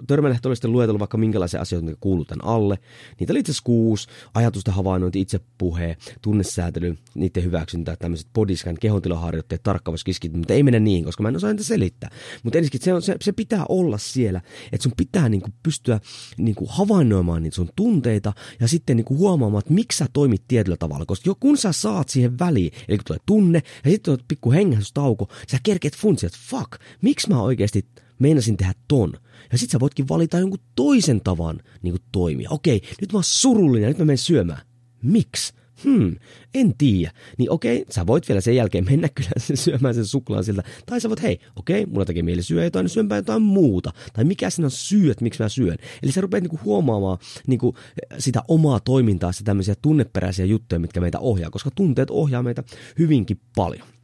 Törmälehto 0.07 0.49
oli 0.49 0.57
sitten 0.57 0.73
luetellut 0.73 1.01
vaikka 1.01 1.19
minkälaisia 1.19 1.61
asioita, 1.61 1.87
mitkä 1.87 1.99
kuuluu 2.01 2.25
tämän 2.25 2.45
alle. 2.45 2.79
Niitä 3.21 3.33
oli 3.33 3.41
itse 3.41 3.53
asiassa 3.53 3.65
kuusi, 3.65 4.09
ajatusta 4.35 4.73
havainnointi, 4.73 5.21
itsepuhe, 5.21 5.97
tunnesäätely, 6.23 6.99
niiden 7.15 7.45
hyväksyntä, 7.45 7.97
tämmöiset 7.97 8.29
bodyscan, 8.35 8.77
kehontilaharjoitteet, 8.81 9.63
tarkkaavassa 9.63 10.09
mutta 10.37 10.55
ei 10.55 10.63
mennä 10.63 10.81
niin, 10.81 11.05
koska 11.05 11.23
mä 11.23 11.29
en 11.29 11.37
osaa 11.37 11.51
niitä 11.51 11.65
selittää. 11.65 12.11
Mutta 12.43 12.59
ensinnäkin 12.59 12.81
se, 12.81 13.01
se, 13.01 13.17
se, 13.21 13.33
pitää 13.33 13.65
olla 13.69 13.99
siellä, 13.99 14.41
että 14.73 14.83
sun 14.83 14.93
pitää 14.97 15.29
niin 15.29 15.41
kuin 15.41 15.53
pystyä 15.63 16.01
niin 16.37 16.55
kuin 16.55 16.71
havainnoimaan 16.71 17.43
niitä 17.43 17.55
sun 17.55 17.71
tunteita 17.89 18.33
ja 18.61 18.69
sitten 18.69 18.97
niin 18.97 19.05
kuin 19.05 19.19
huomaamaan, 19.19 19.59
että 19.59 19.75
miksi 19.75 19.99
sä 19.99 20.07
toimit 20.13 20.43
tietyllä 20.49 20.77
tavalla. 20.77 21.07
Koska 21.07 21.31
jo 21.31 21.35
kun 21.41 21.57
sä 21.57 21.73
saat 21.73 22.09
siihen 22.09 22.39
väliin, 22.39 22.73
eli 22.89 22.97
kun 22.99 23.05
tulee 23.07 23.21
tunne 23.27 23.63
ja 23.85 23.91
sitten 23.91 24.03
tulee 24.03 24.25
pikku 24.29 24.53
hengähdystauko, 24.53 25.29
sä 25.51 25.59
kerkeet 25.63 25.97
funtsia, 25.97 26.27
että 26.27 26.39
fuck, 26.51 26.73
miksi 27.03 27.29
mä 27.29 27.43
oikeasti 27.43 27.87
meinasin 28.19 28.57
tehdä 28.57 28.75
ton. 28.89 29.13
Ja 29.53 29.59
sit 29.59 29.71
sä 29.71 29.81
voitkin 29.81 30.09
valita 30.09 30.39
jonkun 30.39 30.61
toisen 30.75 31.21
tavan 31.21 31.61
niin 31.83 31.93
kuin 31.93 32.03
toimia. 32.13 32.51
Okei, 32.51 32.83
nyt 33.01 33.13
mä 33.13 33.17
oon 33.17 33.25
surullinen, 33.25 33.89
nyt 33.89 33.99
mä 33.99 34.05
menen 34.05 34.19
syömään. 34.19 34.61
Miksi? 35.03 35.53
Hmm, 35.85 36.17
en 36.55 36.75
tiedä. 36.79 37.13
Niin 37.39 37.51
okei, 37.51 37.85
sä 37.91 38.07
voit 38.07 38.29
vielä 38.29 38.41
sen 38.41 38.57
jälkeen 38.57 38.85
mennä 38.91 39.09
kyllä 39.09 39.31
syömään 39.55 39.95
sen 39.95 40.07
suklaan 40.07 40.45
siltä. 40.45 40.63
Tai 40.87 41.01
sä 41.01 41.09
voit, 41.09 41.23
hei, 41.23 41.41
okei, 41.57 41.87
mulla 41.87 42.05
tekee 42.05 42.23
mieli 42.23 42.43
syödä 42.43 42.65
jotain, 42.65 42.85
niin 42.85 42.91
syönpä 42.91 43.17
jotain 43.17 43.43
muuta. 43.43 43.93
Tai 44.13 44.25
mikä 44.25 44.51
sinä 44.51 44.67
on 44.67 44.71
syy, 44.71 45.11
että 45.11 45.25
miksi 45.25 45.43
mä 45.43 45.49
syön. 45.49 45.77
Eli 46.03 46.13
sä 46.13 46.21
rupeat 46.21 46.43
niinku 46.43 46.61
huomaamaan 46.65 47.19
niinku 47.47 47.75
sitä 48.19 48.43
omaa 48.49 48.81
toimintaa, 48.81 49.33
sitä 49.33 49.45
tämmöisiä 49.45 49.75
tunneperäisiä 49.83 50.45
juttuja, 50.45 50.79
mitkä 50.79 51.01
meitä 51.01 51.19
ohjaa, 51.19 51.51
koska 51.51 51.71
tunteet 51.75 52.11
ohjaa 52.11 52.43
meitä 52.43 52.63
hyvinkin 52.99 53.41
paljon. 53.57 53.98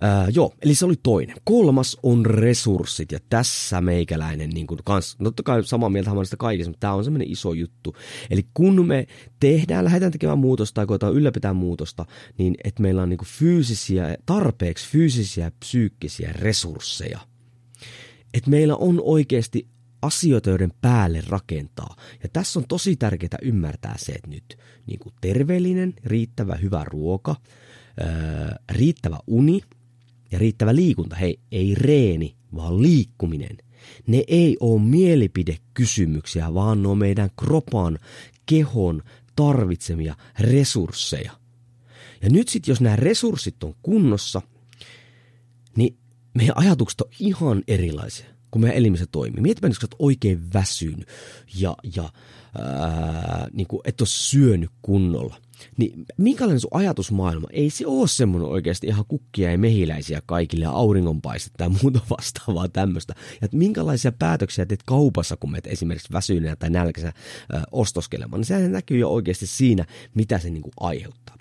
Ää, 0.00 0.28
joo, 0.34 0.54
eli 0.62 0.74
se 0.74 0.84
oli 0.84 0.94
toinen. 1.02 1.36
Kolmas 1.44 1.96
on 2.02 2.26
resurssit, 2.26 3.12
ja 3.12 3.18
tässä 3.28 3.80
meikäläinen 3.80 4.50
niin 4.50 4.66
kuin 4.66 4.80
kans, 4.84 5.16
totta 5.24 5.42
kai 5.42 5.64
samaa 5.64 5.90
mieltä 5.90 6.10
sitä 6.24 6.36
kaikista, 6.36 6.70
mutta 6.70 6.80
tämä 6.80 6.92
on 6.92 7.04
semmoinen 7.04 7.30
iso 7.30 7.52
juttu. 7.52 7.96
Eli 8.30 8.46
kun 8.54 8.86
me 8.86 9.06
tehdään, 9.40 9.84
lähdetään 9.84 10.12
tekemään 10.12 10.38
muutosta 10.38 10.74
tai 10.74 10.86
koetaan 10.86 11.14
ylläpitää 11.14 11.52
muutosta, 11.52 12.06
niin 12.38 12.54
että 12.64 12.82
meillä 12.82 13.02
on 13.02 13.08
niin 13.08 13.18
kuin 13.18 13.28
fyysisiä, 13.28 14.16
tarpeeksi 14.26 14.88
fyysisiä 14.88 15.44
ja 15.44 15.50
psyykkisiä 15.60 16.32
resursseja. 16.32 17.20
Että 18.34 18.50
meillä 18.50 18.76
on 18.76 19.00
oikeasti 19.04 19.68
asioita, 20.02 20.50
joiden 20.50 20.72
päälle 20.80 21.22
rakentaa. 21.28 21.96
Ja 22.22 22.28
tässä 22.32 22.58
on 22.58 22.64
tosi 22.68 22.96
tärkeää 22.96 23.38
ymmärtää 23.42 23.94
se, 23.98 24.12
että 24.12 24.30
nyt 24.30 24.58
niin 24.86 24.98
kuin 24.98 25.14
terveellinen, 25.20 25.94
riittävä, 26.04 26.54
hyvä 26.54 26.84
ruoka– 26.84 27.36
riittävä 28.70 29.18
uni 29.26 29.60
ja 30.32 30.38
riittävä 30.38 30.76
liikunta, 30.76 31.16
hei, 31.16 31.40
ei 31.52 31.74
reeni, 31.74 32.36
vaan 32.54 32.82
liikkuminen. 32.82 33.56
Ne 34.06 34.24
ei 34.28 34.56
ole 34.60 34.82
mielipidekysymyksiä, 34.82 36.54
vaan 36.54 36.82
ne 36.82 36.88
on 36.88 36.98
meidän 36.98 37.30
kropan, 37.38 37.98
kehon 38.46 39.02
tarvitsemia 39.36 40.16
resursseja. 40.40 41.32
Ja 42.22 42.30
nyt 42.30 42.48
sitten, 42.48 42.72
jos 42.72 42.80
nämä 42.80 42.96
resurssit 42.96 43.64
on 43.64 43.74
kunnossa, 43.82 44.42
niin 45.76 45.98
meidän 46.34 46.58
ajatukset 46.58 47.00
on 47.00 47.10
ihan 47.20 47.62
erilaisia, 47.68 48.26
kun 48.50 48.60
meidän 48.60 48.76
elimissä 48.76 49.06
toimii. 49.12 49.42
Mietipä, 49.42 49.66
että 49.66 49.78
olet 49.82 49.94
oikein 49.98 50.52
väsynyt 50.52 51.08
ja, 51.54 51.76
ja 51.96 52.12
ää, 52.58 53.48
niin 53.52 53.66
kuin 53.66 53.80
et 53.84 54.00
ole 54.00 54.08
syönyt 54.08 54.70
kunnolla– 54.82 55.36
niin 55.76 56.04
minkälainen 56.16 56.60
sun 56.60 56.70
ajatusmaailma? 56.72 57.48
Ei 57.52 57.70
se 57.70 57.86
ole 57.86 58.08
semmoinen 58.08 58.48
oikeasti 58.48 58.86
ihan 58.86 59.04
kukkia 59.08 59.50
ja 59.50 59.58
mehiläisiä 59.58 60.22
kaikille 60.26 60.64
ja 60.64 60.70
auringonpaistetta 60.70 61.64
ja 61.64 61.70
muuta 61.82 62.00
vastaavaa 62.10 62.68
tämmöistä. 62.68 63.14
Ja 63.18 63.44
että 63.44 63.56
minkälaisia 63.56 64.12
päätöksiä 64.12 64.66
teet 64.66 64.82
kaupassa, 64.82 65.36
kun 65.36 65.50
menet 65.50 65.66
esimerkiksi 65.66 66.12
väsyneenä 66.12 66.56
tai 66.56 66.70
nälkäisenä 66.70 67.12
ostoskelemaan, 67.72 68.40
niin 68.40 68.46
sehän 68.46 68.72
näkyy 68.72 68.98
jo 68.98 69.08
oikeasti 69.08 69.46
siinä, 69.46 69.84
mitä 70.14 70.38
se 70.38 70.50
niin 70.50 70.62
kuin 70.62 70.72
aiheuttaa. 70.80 71.38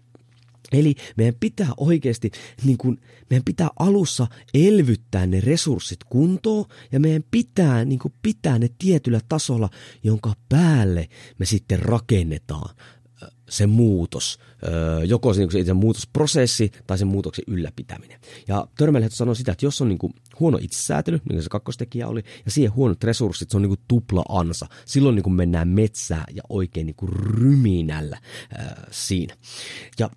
Eli 0.71 0.95
meidän 1.17 1.35
pitää 1.39 1.69
oikeasti, 1.77 2.31
niin 2.63 2.77
kuin, 2.77 3.01
meidän 3.29 3.43
pitää 3.45 3.69
alussa 3.79 4.27
elvyttää 4.53 5.27
ne 5.27 5.39
resurssit 5.39 6.03
kuntoon 6.03 6.65
ja 6.91 6.99
meidän 6.99 7.23
pitää 7.31 7.85
niin 7.85 7.99
kuin, 7.99 8.13
pitää 8.21 8.59
ne 8.59 8.69
tietyllä 8.79 9.19
tasolla, 9.29 9.69
jonka 10.03 10.33
päälle 10.49 11.09
me 11.39 11.45
sitten 11.45 11.79
rakennetaan 11.79 12.75
se 13.49 13.67
muutos, 13.67 14.39
joko 15.05 15.33
se, 15.33 15.47
se 15.51 15.59
itse 15.59 15.73
muutosprosessi 15.73 16.71
tai 16.87 16.97
sen 16.97 17.07
muutoksen 17.07 17.45
ylläpitäminen. 17.47 18.19
Ja 18.47 18.67
Törmälähtö 18.77 19.15
sanoi 19.15 19.35
sitä, 19.35 19.51
että 19.51 19.65
jos 19.65 19.81
on 19.81 19.89
niin 19.89 19.97
kuin 19.97 20.13
huono 20.39 20.57
itsesäätely, 20.61 21.21
niin 21.29 21.43
se 21.43 21.49
kakkostekijä 21.49 22.07
oli, 22.07 22.23
ja 22.45 22.51
siihen 22.51 22.75
huonot 22.75 23.03
resurssit, 23.03 23.49
se 23.49 23.57
on 23.57 23.61
niin 23.61 23.69
kuin 23.69 23.79
tupla 23.87 24.23
ansa. 24.29 24.67
Silloin 24.85 25.15
niin 25.15 25.23
kuin 25.23 25.33
mennään 25.33 25.67
metsään 25.67 26.25
ja 26.35 26.43
oikein 26.49 26.85
niin 26.85 26.95
kuin 26.95 27.13
ryminällä 27.13 28.17
ää, 28.57 28.87
siinä. 28.91 29.35
Ja 29.99 30.09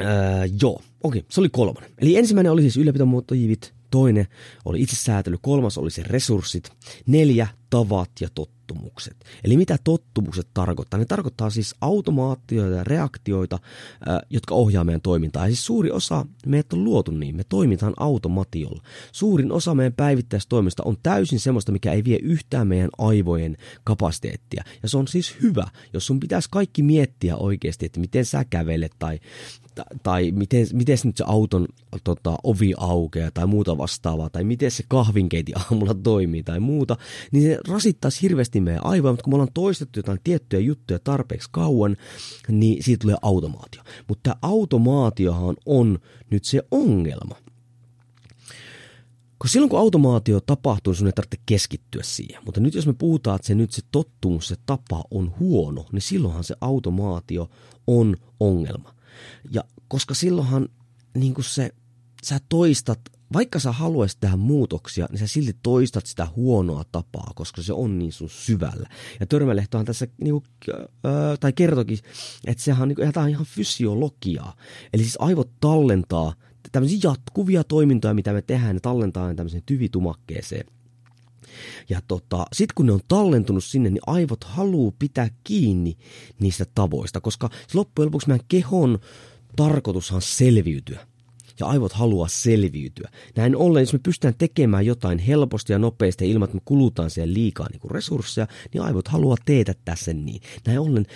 ää, 0.00 0.44
joo, 0.62 0.82
okei, 1.02 1.24
se 1.28 1.40
oli 1.40 1.48
kolmannen. 1.48 1.92
Eli 1.98 2.16
ensimmäinen 2.16 2.52
oli 2.52 2.62
siis 2.62 2.76
ylläpitomoottojivit, 2.76 3.74
toinen 3.94 4.26
oli 4.64 4.82
itsesäätely, 4.82 5.36
kolmas 5.42 5.78
oli 5.78 5.90
se 5.90 6.02
resurssit, 6.02 6.70
neljä 7.06 7.48
tavat 7.70 8.10
ja 8.20 8.28
tottumukset. 8.34 9.16
Eli 9.44 9.56
mitä 9.56 9.76
tottumukset 9.84 10.48
tarkoittaa? 10.54 10.98
Ne 10.98 11.04
tarkoittaa 11.04 11.50
siis 11.50 11.74
automaatioita 11.80 12.76
ja 12.76 12.84
reaktioita, 12.84 13.58
jotka 14.30 14.54
ohjaa 14.54 14.84
meidän 14.84 15.00
toimintaa. 15.00 15.42
Ja 15.42 15.48
siis 15.48 15.66
suuri 15.66 15.90
osa 15.90 16.26
meidät 16.46 16.72
on 16.72 16.84
luotu 16.84 17.10
niin, 17.10 17.36
me 17.36 17.44
toimitaan 17.48 17.94
automatiolla. 17.96 18.82
Suurin 19.12 19.52
osa 19.52 19.74
meidän 19.74 19.92
päivittäistoimista 19.92 20.82
on 20.86 20.96
täysin 21.02 21.40
semmoista, 21.40 21.72
mikä 21.72 21.92
ei 21.92 22.04
vie 22.04 22.18
yhtään 22.22 22.66
meidän 22.66 22.90
aivojen 22.98 23.56
kapasiteettia. 23.84 24.64
Ja 24.82 24.88
se 24.88 24.98
on 24.98 25.08
siis 25.08 25.36
hyvä, 25.42 25.68
jos 25.92 26.06
sun 26.06 26.20
pitäisi 26.20 26.48
kaikki 26.50 26.82
miettiä 26.82 27.36
oikeasti, 27.36 27.86
että 27.86 28.00
miten 28.00 28.24
sä 28.24 28.44
kävelet 28.44 28.92
tai 28.98 29.20
tai 30.02 30.32
miten, 30.32 30.66
miten 30.72 30.98
nyt 31.04 31.16
se 31.16 31.24
auton 31.26 31.66
tota, 32.04 32.36
ovi 32.44 32.72
aukeaa 32.76 33.30
tai 33.30 33.46
muuta 33.46 33.78
vastaavaa, 33.78 34.30
tai 34.30 34.44
miten 34.44 34.70
se 34.70 34.84
kahvinkeiti 34.88 35.52
aamulla 35.70 35.94
toimii 35.94 36.42
tai 36.42 36.60
muuta, 36.60 36.96
niin 37.32 37.42
se 37.44 37.58
rasittaisi 37.68 38.22
hirveästi 38.22 38.60
meidän 38.60 38.86
aivoja, 38.86 39.12
mutta 39.12 39.24
kun 39.24 39.32
me 39.32 39.34
ollaan 39.34 39.52
toistettu 39.54 39.98
jotain 39.98 40.20
tiettyjä 40.24 40.60
juttuja 40.60 40.98
tarpeeksi 40.98 41.48
kauan, 41.52 41.96
niin 42.48 42.82
siitä 42.82 43.02
tulee 43.02 43.16
automaatio. 43.22 43.82
Mutta 44.08 44.22
tämä 44.22 44.36
automaatiohan 44.42 45.56
on 45.66 45.98
nyt 46.30 46.44
se 46.44 46.62
ongelma. 46.70 47.36
Kun 49.38 49.48
silloin 49.50 49.70
kun 49.70 49.78
automaatio 49.78 50.40
tapahtuu, 50.40 50.90
niin 50.90 50.98
sun 50.98 51.06
ei 51.06 51.12
tarvitse 51.12 51.40
keskittyä 51.46 52.02
siihen. 52.04 52.42
Mutta 52.44 52.60
nyt 52.60 52.74
jos 52.74 52.86
me 52.86 52.92
puhutaan, 52.92 53.36
että 53.36 53.46
se 53.46 53.54
nyt 53.54 53.72
se 53.72 53.82
tottumus, 53.92 54.48
se 54.48 54.56
tapa 54.66 55.04
on 55.10 55.34
huono, 55.40 55.86
niin 55.92 56.02
silloinhan 56.02 56.44
se 56.44 56.54
automaatio 56.60 57.50
on 57.86 58.16
ongelma. 58.40 58.94
Ja 59.50 59.64
koska 59.88 60.14
silloinhan 60.14 60.68
niin 61.14 61.34
kuin 61.34 61.44
se, 61.44 61.70
sä 62.24 62.38
toistat, 62.48 63.00
vaikka 63.32 63.58
sä 63.58 63.72
haluaisit 63.72 64.20
tehdä 64.20 64.36
muutoksia, 64.36 65.06
niin 65.10 65.18
sä 65.18 65.26
silti 65.26 65.56
toistat 65.62 66.06
sitä 66.06 66.28
huonoa 66.36 66.84
tapaa, 66.92 67.32
koska 67.34 67.62
se 67.62 67.72
on 67.72 67.98
niin 67.98 68.12
sun 68.12 68.30
syvällä. 68.30 68.88
Ja 69.20 69.26
Törmälehtohan 69.26 69.86
tässä, 69.86 70.06
niin 70.20 70.32
kuin, 70.32 70.44
äh, 70.68 71.38
tai 71.40 71.52
kertokin, 71.52 71.98
että 72.46 72.64
sehän 72.64 72.88
niin 72.88 72.96
kuin, 72.96 73.12
on 73.16 73.28
ihan 73.28 73.46
fysiologiaa. 73.46 74.56
Eli 74.92 75.02
siis 75.02 75.16
aivot 75.20 75.50
tallentaa 75.60 76.34
tämmöisiä 76.72 76.98
jatkuvia 77.02 77.64
toimintoja, 77.64 78.14
mitä 78.14 78.32
me 78.32 78.42
tehdään, 78.42 78.76
ne 78.76 78.80
tallentaa 78.80 79.28
ne 79.28 79.34
tämmöiseen 79.34 79.62
tyvitumakkeeseen. 79.66 80.66
Ja 81.88 82.00
tota, 82.08 82.46
sitten 82.52 82.74
kun 82.74 82.86
ne 82.86 82.92
on 82.92 83.00
tallentunut 83.08 83.64
sinne, 83.64 83.90
niin 83.90 84.02
aivot 84.06 84.44
haluu 84.44 84.94
pitää 84.98 85.28
kiinni 85.44 85.96
niistä 86.40 86.64
tavoista, 86.74 87.20
koska 87.20 87.50
loppujen 87.74 88.06
lopuksi 88.06 88.28
meidän 88.28 88.46
kehon 88.48 88.98
tarkoitushan 89.56 90.22
selviytyä. 90.22 91.06
Ja 91.60 91.66
aivot 91.66 91.92
haluaa 91.92 92.28
selviytyä. 92.28 93.10
Näin 93.36 93.56
ollen, 93.56 93.80
jos 93.82 93.92
me 93.92 93.98
pystytään 94.02 94.34
tekemään 94.38 94.86
jotain 94.86 95.18
helposti 95.18 95.72
ja 95.72 95.78
nopeasti 95.78 96.30
ilman, 96.30 96.44
että 96.46 96.56
me 96.56 96.62
kulutaan 96.64 97.10
siihen 97.10 97.34
liikaa 97.34 97.66
niin 97.72 97.90
resursseja, 97.90 98.46
niin 98.72 98.82
aivot 98.82 99.08
haluaa 99.08 99.36
teetättää 99.44 99.96
sen 99.96 100.26
niin. 100.26 100.42
Näin 100.66 100.78
ollen, 100.78 101.06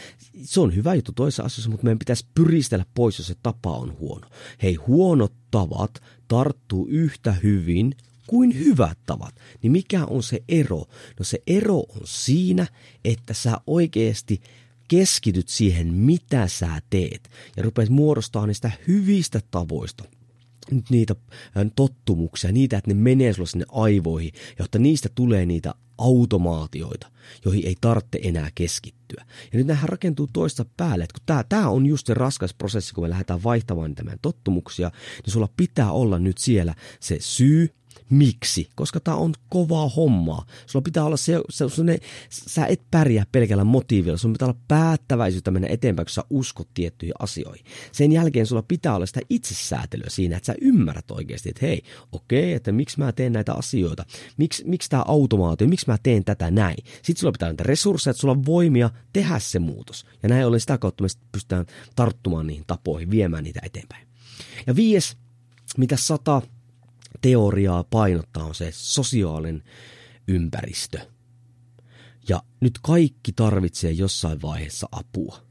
se 0.42 0.61
on 0.61 0.75
hyvä 0.75 0.95
juttu 0.95 1.12
toisessa 1.12 1.42
asiassa, 1.42 1.71
mutta 1.71 1.85
meidän 1.85 1.99
pitäisi 1.99 2.26
pyristellä 2.35 2.85
pois, 2.95 3.18
jos 3.18 3.26
se 3.26 3.35
tapa 3.42 3.73
on 3.73 3.97
huono. 3.99 4.28
Hei, 4.62 4.75
huonot 4.75 5.33
tavat 5.50 6.02
tarttuu 6.28 6.87
yhtä 6.90 7.33
hyvin 7.33 7.95
kuin 8.28 8.58
hyvät 8.58 8.99
tavat, 9.06 9.35
niin 9.62 9.73
mikä 9.73 10.04
on 10.04 10.23
se 10.23 10.42
ero? 10.49 10.85
No 11.18 11.25
se 11.25 11.38
ero 11.47 11.78
on 11.78 12.00
siinä, 12.04 12.66
että 13.04 13.35
sä 13.35 13.61
oikeasti 13.66 14.40
keskityt 14.88 15.49
siihen, 15.49 15.94
mitä 15.94 16.49
sä 16.49 16.68
teet, 16.90 17.30
ja 17.56 17.62
rupeat 17.62 17.88
muodostamaan 17.88 18.49
niistä 18.49 18.70
hyvistä 18.88 19.40
tavoista 19.50 20.04
nyt 20.70 20.90
niitä 20.90 21.16
tottumuksia, 21.76 22.52
niitä, 22.52 22.78
että 22.78 22.90
ne 22.90 22.94
menee 22.94 23.32
sulle 23.32 23.49
sinne 23.49 23.66
aivoihin, 23.68 24.32
jotta 24.58 24.78
niistä 24.78 25.08
tulee 25.14 25.47
niitä 25.47 25.75
automaatioita, 25.99 27.11
joihin 27.44 27.66
ei 27.66 27.75
tarvitse 27.80 28.18
enää 28.23 28.50
keskittyä. 28.54 29.25
Ja 29.52 29.58
nyt 29.58 29.66
nämähän 29.66 29.88
rakentuu 29.88 30.28
toista 30.32 30.64
päälle, 30.76 31.04
että 31.04 31.18
kun 31.18 31.26
tämä, 31.26 31.44
tämä 31.49 31.68
on 31.68 31.87
just 31.87 32.06
se 32.06 32.14
raskas 32.14 32.54
prosessi, 32.54 32.94
kun 32.94 33.04
me 33.04 33.11
lähdetään 33.11 33.42
vaihtamaan 33.42 33.90
niitä 33.90 34.04
meidän 34.04 34.18
tottumuksia, 34.23 34.90
niin 35.25 35.32
sulla 35.32 35.49
pitää 35.56 35.92
olla 35.92 36.18
nyt 36.18 36.38
siellä 36.38 36.75
se 37.00 37.16
syy, 37.20 37.75
Miksi? 38.10 38.70
Koska 38.74 39.00
tämä 39.00 39.16
on 39.16 39.34
kovaa 39.48 39.88
hommaa. 39.88 40.46
Sulla 40.66 40.82
pitää 40.82 41.04
olla 41.04 41.16
se, 41.16 41.40
se, 41.50 41.68
se 41.68 41.84
ne, 41.84 41.98
sä 42.30 42.66
et 42.66 42.82
pärjää 42.90 43.24
pelkällä 43.32 43.64
motiivilla. 43.64 44.18
Sun 44.18 44.32
pitää 44.32 44.48
olla 44.48 44.58
päättäväisyyttä 44.68 45.50
mennä 45.50 45.68
eteenpäin, 45.70 46.06
kun 46.06 46.10
sä 46.10 46.24
uskot 46.30 46.68
tiettyihin 46.74 47.14
asioihin. 47.18 47.64
Sen 47.92 48.12
jälkeen 48.12 48.46
sulla 48.46 48.62
pitää 48.62 48.94
olla 48.94 49.06
sitä 49.06 49.20
itsesäätelyä 49.30 50.06
siinä, 50.08 50.36
että 50.36 50.46
sä 50.46 50.54
ymmärrät 50.60 51.10
oikeasti, 51.10 51.48
että 51.48 51.66
hei, 51.66 51.82
okei, 52.12 52.40
okay, 52.40 52.52
että 52.52 52.72
miksi 52.72 52.98
mä 52.98 53.12
teen 53.12 53.32
näitä 53.32 53.54
asioita. 53.54 54.04
Miksi, 54.36 54.64
miksi 54.66 54.90
tämä 54.90 55.04
automaatio, 55.06 55.68
miksi 55.68 55.86
mä 55.88 55.98
teen 56.02 56.24
tätä 56.24 56.50
näin. 56.50 56.84
Sitten 56.84 57.16
sulla 57.16 57.32
pitää 57.32 57.48
olla 57.48 57.56
resursseja, 57.60 58.10
että 58.10 58.20
sulla 58.20 58.34
on 58.34 58.46
voimia 58.46 58.90
tehdä 59.12 59.38
se 59.38 59.58
muutos. 59.58 60.06
Ja 60.22 60.28
näin 60.28 60.46
ollen 60.46 60.60
sitä 60.60 60.78
kautta 60.78 61.02
me 61.02 61.08
pystytään 61.32 61.66
tarttumaan 61.96 62.46
niihin 62.46 62.64
tapoihin, 62.66 63.10
viemään 63.10 63.44
niitä 63.44 63.60
eteenpäin. 63.62 64.08
Ja 64.66 64.76
viides, 64.76 65.16
mitä 65.76 65.96
sata 65.96 66.42
teoriaa 67.20 67.84
painottaa 67.84 68.44
on 68.44 68.54
se 68.54 68.70
sosiaalinen 68.72 69.62
ympäristö. 70.28 70.98
Ja 72.28 72.42
nyt 72.60 72.78
kaikki 72.82 73.32
tarvitsee 73.32 73.90
jossain 73.90 74.42
vaiheessa 74.42 74.88
apua. 74.92 75.42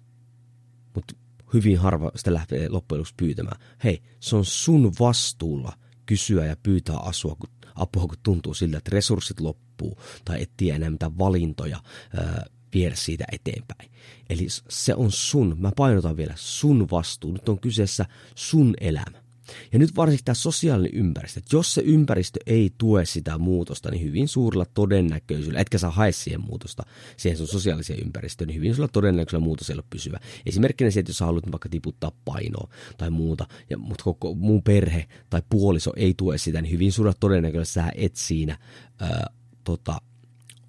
Mutta 0.95 1.13
hyvin 1.53 1.77
harva 1.77 2.11
sitä 2.15 2.33
lähtee 2.33 2.69
loppujen 2.69 2.99
lopuksi 2.99 3.13
pyytämään. 3.17 3.59
Hei, 3.83 4.01
se 4.19 4.35
on 4.35 4.45
sun 4.45 4.91
vastuulla 4.99 5.73
kysyä 6.05 6.45
ja 6.45 6.55
pyytää 6.63 6.97
asua, 6.97 7.35
kun, 7.35 7.49
apua, 7.75 8.07
kun 8.07 8.17
tuntuu 8.23 8.53
siltä, 8.53 8.77
että 8.77 8.91
resurssit 8.93 9.39
loppuu 9.39 9.97
tai 10.25 10.41
et 10.41 10.51
tiedä 10.57 10.75
enää 10.75 10.89
mitään 10.89 11.17
valintoja 11.17 11.83
ää, 12.17 12.45
viedä 12.73 12.95
siitä 12.95 13.25
eteenpäin. 13.31 13.91
Eli 14.29 14.47
se 14.69 14.95
on 14.95 15.11
sun, 15.11 15.55
mä 15.59 15.71
painotan 15.75 16.17
vielä, 16.17 16.33
sun 16.37 16.87
vastuu. 16.91 17.31
Nyt 17.31 17.49
on 17.49 17.59
kyseessä 17.59 18.05
sun 18.35 18.73
elämä. 18.81 19.26
Ja 19.73 19.79
nyt 19.79 19.95
varsinkin 19.95 20.25
tämä 20.25 20.33
sosiaalinen 20.35 20.93
ympäristö, 20.93 21.39
että 21.39 21.55
jos 21.55 21.73
se 21.73 21.81
ympäristö 21.81 22.39
ei 22.45 22.73
tue 22.77 23.05
sitä 23.05 23.37
muutosta, 23.37 23.91
niin 23.91 24.03
hyvin 24.03 24.27
suurella 24.27 24.65
todennäköisyydellä, 24.73 25.59
etkä 25.59 25.77
saa 25.77 25.91
hae 25.91 26.11
siihen 26.11 26.41
muutosta, 26.41 26.83
siihen 27.17 27.37
sun 27.37 27.47
sosiaaliseen 27.47 27.99
ympäristöön, 28.05 28.47
niin 28.47 28.55
hyvin 28.55 28.75
suurella 28.75 28.91
todennäköisyydellä 28.93 29.45
muutos 29.45 29.69
ei 29.69 29.73
ole 29.73 29.83
pysyvä. 29.89 30.19
Esimerkkinä 30.45 30.91
se, 30.91 30.99
että 30.99 31.09
jos 31.09 31.19
haluat 31.19 31.51
vaikka 31.51 31.69
tiputtaa 31.69 32.11
painoa 32.25 32.69
tai 32.97 33.09
muuta, 33.09 33.47
ja, 33.69 33.77
mutta 33.77 34.03
koko 34.03 34.35
muun 34.35 34.63
perhe 34.63 35.07
tai 35.29 35.41
puoliso 35.49 35.93
ei 35.95 36.13
tue 36.13 36.37
sitä, 36.37 36.61
niin 36.61 36.71
hyvin 36.71 36.91
suurella 36.91 37.17
todennäköisyydellä 37.19 37.91
sä 37.91 37.91
et 37.95 38.15
siinä 38.15 38.57
ää, 38.99 39.27
tota, 39.63 40.01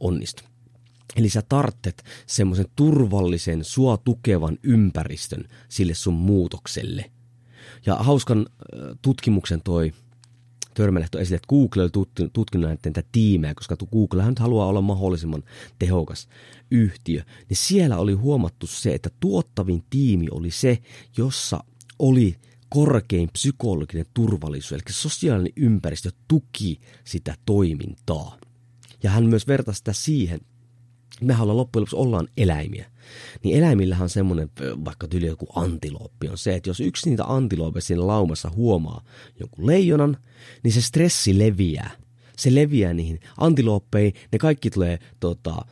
onnistu. 0.00 0.42
Eli 1.16 1.28
sä 1.28 1.42
tarttet 1.48 2.04
semmoisen 2.26 2.66
turvallisen, 2.76 3.64
sua 3.64 3.96
tukevan 3.96 4.58
ympäristön 4.62 5.44
sille 5.68 5.94
sun 5.94 6.14
muutokselle– 6.14 7.10
ja 7.86 7.96
hauskan 7.96 8.46
tutkimuksen 9.02 9.62
toi 9.62 9.92
Törmälehto 10.74 11.18
esille, 11.18 11.36
että 11.36 11.48
Google 11.48 11.82
oli 11.82 11.90
tutkinut 12.32 12.70
näiden 12.70 13.04
tiimejä, 13.12 13.54
koska 13.54 13.76
Googlehan 13.92 14.30
nyt 14.30 14.38
haluaa 14.38 14.66
olla 14.66 14.80
mahdollisimman 14.80 15.42
tehokas 15.78 16.28
yhtiö. 16.70 17.22
Niin 17.48 17.56
siellä 17.56 17.98
oli 17.98 18.12
huomattu 18.12 18.66
se, 18.66 18.94
että 18.94 19.10
tuottavin 19.20 19.84
tiimi 19.90 20.26
oli 20.30 20.50
se, 20.50 20.78
jossa 21.16 21.64
oli 21.98 22.36
korkein 22.68 23.28
psykologinen 23.32 24.06
turvallisuus, 24.14 24.72
eli 24.72 24.80
sosiaalinen 24.90 25.52
ympäristö 25.56 26.10
tuki 26.28 26.80
sitä 27.04 27.34
toimintaa. 27.46 28.38
Ja 29.02 29.10
hän 29.10 29.26
myös 29.26 29.46
vertasi 29.46 29.78
sitä 29.78 29.92
siihen, 29.92 30.40
me 31.20 31.32
haluamme 31.32 31.56
loppujen 31.56 31.80
lopuksi 31.80 31.96
ollaan 31.96 32.28
eläimiä. 32.36 32.90
Niin 33.44 33.58
eläimillähän 33.58 34.02
on 34.02 34.08
semmoinen, 34.08 34.50
vaikka 34.84 35.08
tyyli 35.08 35.26
joku 35.26 35.46
antilooppi, 35.54 36.28
on 36.28 36.38
se, 36.38 36.54
että 36.54 36.70
jos 36.70 36.80
yksi 36.80 37.10
niitä 37.10 37.24
antiloopeja 37.24 37.82
siinä 37.82 38.06
laumassa 38.06 38.50
huomaa 38.56 39.04
jonkun 39.40 39.66
leijonan, 39.66 40.16
niin 40.62 40.72
se 40.72 40.82
stressi 40.82 41.38
leviää 41.38 41.90
se 42.38 42.54
leviää 42.54 42.94
niihin 42.94 43.20
antilooppeihin, 43.36 44.12
ne 44.32 44.38
kaikki 44.38 44.70
tulee 44.70 44.98
tota, 45.20 45.64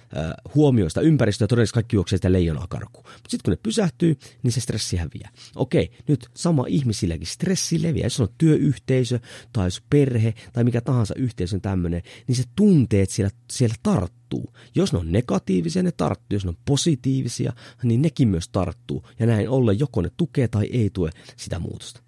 huomioista 0.55 1.01
ympäristöä 1.01 1.45
ja 1.45 1.49
todennäköisesti 1.49 1.75
kaikki 1.75 1.97
juoksee 1.97 2.17
sitä 2.17 2.33
leijonaa 2.33 2.67
karkuun. 2.69 3.05
Mutta 3.07 3.31
sitten 3.31 3.45
kun 3.45 3.53
ne 3.53 3.59
pysähtyy, 3.63 4.17
niin 4.43 4.53
se 4.53 4.61
stressi 4.61 4.97
häviää. 4.97 5.31
Okei, 5.57 5.91
nyt 6.09 6.29
sama 6.35 6.65
ihmisilläkin 6.69 7.27
stressi 7.27 7.83
leviää. 7.83 8.07
Jos 8.07 8.21
on 8.21 8.29
työyhteisö 8.39 9.21
tai 9.53 9.67
jos 9.67 9.83
perhe 9.91 10.35
tai 10.53 10.65
mikä 10.65 10.81
tahansa 10.81 11.15
yhteisö 11.15 11.61
tämmöinen, 11.61 12.03
niin 12.29 12.37
se 12.37 12.45
tunteet 12.57 13.11
siellä, 13.11 13.31
siellä 13.53 13.75
tarttuu. 13.83 14.53
Jos 14.75 14.93
ne 14.93 14.99
on 14.99 15.13
negatiivisia, 15.13 15.83
ne 15.83 15.93
tarttuu. 15.93 16.27
Jos 16.37 16.45
ne 16.45 16.49
on 16.49 16.57
positiivisia, 16.65 17.53
niin 17.83 18.03
nekin 18.03 18.29
myös 18.29 18.49
tarttuu. 18.49 19.05
Ja 19.19 19.27
näin 19.27 19.49
ollen 19.49 19.79
joko 19.79 20.03
ne 20.03 20.11
tukee 20.17 20.49
tai 20.49 20.67
ei 20.73 20.91
tue 20.91 21.11
sitä 21.37 21.59
muutosta. 21.59 22.03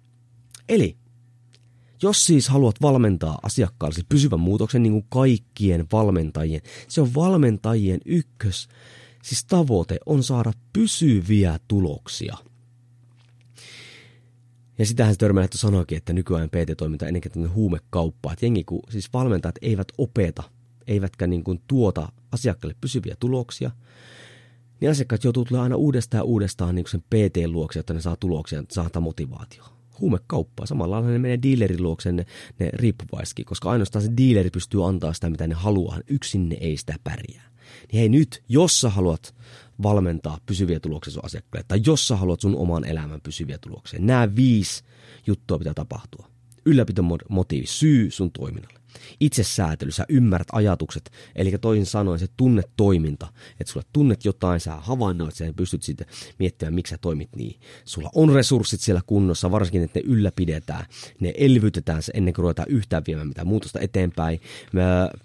Eli 0.69 0.97
jos 2.03 2.25
siis 2.25 2.49
haluat 2.49 2.75
valmentaa 2.81 3.39
asiakkaallesi 3.43 4.05
pysyvän 4.09 4.39
muutoksen 4.39 4.83
niin 4.83 4.93
kuin 4.93 5.05
kaikkien 5.09 5.85
valmentajien, 5.91 6.61
se 6.87 7.01
on 7.01 7.15
valmentajien 7.15 7.99
ykkös, 8.05 8.67
siis 9.23 9.45
tavoite 9.45 9.97
on 10.05 10.23
saada 10.23 10.53
pysyviä 10.73 11.59
tuloksia. 11.67 12.37
Ja 14.77 14.85
sitähän 14.85 15.13
se 15.13 15.17
törmälähtö 15.17 15.57
sanoikin, 15.57 15.97
että 15.97 16.13
nykyään 16.13 16.49
PT-toiminta 16.49 17.05
on 17.05 17.07
ennenkin 17.07 17.53
huumekauppaa. 17.53 18.33
Että 18.33 18.45
jengi, 18.45 18.63
kun 18.63 18.81
siis 18.89 19.13
valmentajat 19.13 19.55
eivät 19.61 19.87
opeta, 19.97 20.43
eivätkä 20.87 21.27
niin 21.27 21.43
kuin 21.43 21.61
tuota 21.67 22.11
asiakkaille 22.31 22.75
pysyviä 22.81 23.15
tuloksia, 23.19 23.71
niin 24.79 24.91
asiakkaat 24.91 25.23
joutuu 25.23 25.45
tulemaan 25.45 25.63
aina 25.63 25.75
uudestaan 25.75 26.19
ja 26.19 26.23
uudestaan 26.23 26.75
niin 26.75 26.87
sen 26.87 27.01
PT-luokse, 27.01 27.79
jotta 27.79 27.93
ne 27.93 28.01
saa 28.01 28.15
tuloksia, 28.15 28.63
saa 28.69 29.01
motivaatioa 29.01 29.78
huumekauppaa. 30.01 30.65
Samalla 30.65 30.95
lailla 30.95 31.11
ne 31.11 31.19
menee 31.19 31.39
dealerin 31.41 31.83
luokse 31.83 32.11
ne, 32.11 32.25
ne 32.59 32.69
riippuvaisetkin, 32.73 33.45
koska 33.45 33.71
ainoastaan 33.71 34.03
se 34.03 34.11
dealeri 34.17 34.49
pystyy 34.49 34.87
antaa 34.87 35.13
sitä, 35.13 35.29
mitä 35.29 35.47
ne 35.47 35.55
haluaa. 35.55 35.99
Yksin 36.07 36.49
ne 36.49 36.57
ei 36.61 36.77
sitä 36.77 36.95
pärjää. 37.03 37.49
Niin 37.91 37.99
hei 37.99 38.09
nyt, 38.09 38.43
jos 38.49 38.81
sä 38.81 38.89
haluat 38.89 39.35
valmentaa 39.83 40.37
pysyviä 40.45 40.79
tuloksia 40.79 41.13
sun 41.13 41.25
asiakkaille, 41.25 41.65
tai 41.67 41.81
jos 41.85 42.07
sä 42.07 42.15
haluat 42.15 42.39
sun 42.39 42.55
oman 42.55 42.85
elämän 42.85 43.21
pysyviä 43.21 43.57
tuloksia, 43.57 43.99
nämä 43.99 44.35
viisi 44.35 44.83
juttua 45.27 45.57
pitää 45.57 45.73
tapahtua. 45.73 46.27
Ylläpitomotiivi, 46.65 47.65
syy 47.65 48.11
sun 48.11 48.31
toiminnalle 48.31 48.78
itsesäätely, 49.19 49.91
sä 49.91 50.05
ymmärrät 50.09 50.47
ajatukset, 50.51 51.11
eli 51.35 51.51
toisin 51.61 51.85
sanoen 51.85 52.19
se 52.19 52.27
tunnetoiminta, 52.37 53.27
että 53.59 53.73
sulla 53.73 53.85
tunnet 53.93 54.25
jotain, 54.25 54.59
sä 54.59 54.75
havainnoit 54.75 55.35
sen 55.35 55.47
ja 55.47 55.53
pystyt 55.53 55.83
sitten 55.83 56.07
miettimään, 56.39 56.73
miksi 56.73 56.91
sä 56.91 56.97
toimit 56.97 57.29
niin. 57.35 57.59
Sulla 57.85 58.09
on 58.15 58.33
resurssit 58.33 58.81
siellä 58.81 59.01
kunnossa, 59.05 59.51
varsinkin, 59.51 59.83
että 59.83 59.99
ne 59.99 60.05
ylläpidetään, 60.05 60.85
ne 61.19 61.33
elvytetään 61.37 62.03
se 62.03 62.11
ennen 62.15 62.33
kuin 62.33 62.43
ruvetaan 62.43 62.69
yhtään 62.69 63.03
viemään 63.07 63.27
mitään 63.27 63.47
muutosta 63.47 63.79
eteenpäin. 63.79 64.39
Me, 64.73 64.81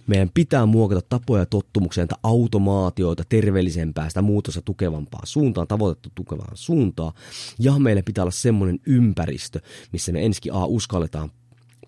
meidän 0.07 0.31
pitää 0.35 0.66
muokata 0.66 1.00
tapoja 1.09 1.42
ja 1.42 1.46
tottumuksia, 1.46 2.05
että 2.05 2.16
automaatioita, 2.22 3.24
terveellisempää, 3.29 4.09
sitä 4.09 4.22
muutosta 4.22 4.62
tukevampaa 4.62 5.22
suuntaan, 5.24 5.66
tavoitettu 5.66 6.09
tukevaan 6.14 6.57
suuntaan. 6.57 7.12
Ja 7.59 7.79
meillä 7.79 8.03
pitää 8.03 8.24
olla 8.24 8.31
semmoinen 8.31 8.81
ympäristö, 8.87 9.61
missä 9.92 10.12
me 10.12 10.24
ensikin 10.24 10.53
A 10.53 10.66
uskalletaan 10.66 11.31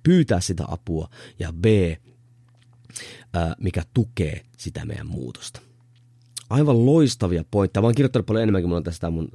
pyytää 0.07 0.41
sitä 0.41 0.65
apua 0.69 1.09
ja 1.39 1.53
B, 1.53 1.65
mikä 3.59 3.83
tukee 3.95 4.45
sitä 4.57 4.85
meidän 4.85 5.07
muutosta. 5.07 5.61
Aivan 6.51 6.87
loistavia 6.87 7.45
pointteja. 7.51 7.83
Mä 7.83 7.87
oon 7.87 7.95
kirjoittanut 7.95 8.27
paljon 8.27 8.43
enemmänkin, 8.43 8.69
mulla 8.69 8.77
on 8.79 8.85
tästä 8.85 9.11
mun 9.11 9.29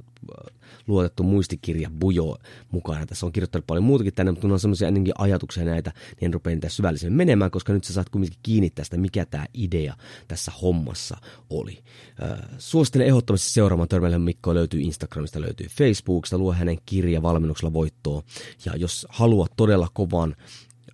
luotettu 0.86 1.22
muistikirja 1.22 1.90
Bujo 1.90 2.36
mukana. 2.70 3.06
Tässä 3.06 3.26
on 3.26 3.32
kirjoittanut 3.32 3.66
paljon 3.66 3.84
muutakin 3.84 4.14
tänne, 4.14 4.32
mutta 4.32 4.48
on 4.48 4.60
semmoisia 4.60 4.88
ennenkin 4.88 5.14
ajatuksia 5.18 5.64
näitä, 5.64 5.92
niin 6.20 6.26
en 6.26 6.32
rupea 6.32 6.54
niitä 6.54 6.68
syvällisemmin 6.68 7.16
menemään, 7.16 7.50
koska 7.50 7.72
nyt 7.72 7.84
sä 7.84 7.92
saat 7.92 8.08
kuitenkin 8.08 8.38
kiinni 8.42 8.70
tästä, 8.70 8.96
mikä 8.96 9.26
tämä 9.26 9.46
idea 9.54 9.96
tässä 10.28 10.52
hommassa 10.62 11.16
oli. 11.50 11.82
Äh, 12.22 12.38
suosittelen 12.58 13.06
ehdottomasti 13.06 13.50
seuraamaan 13.50 13.88
Törmällä 13.88 14.18
Mikko 14.18 14.54
löytyy 14.54 14.80
Instagramista, 14.80 15.40
löytyy 15.40 15.66
Facebookista, 15.66 16.38
luo 16.38 16.52
hänen 16.52 16.78
kirja 16.86 17.22
valmennuksella 17.22 17.72
voittoa. 17.72 18.22
Ja 18.64 18.76
jos 18.76 19.06
haluat 19.10 19.52
todella 19.56 19.88
kovan 19.92 20.36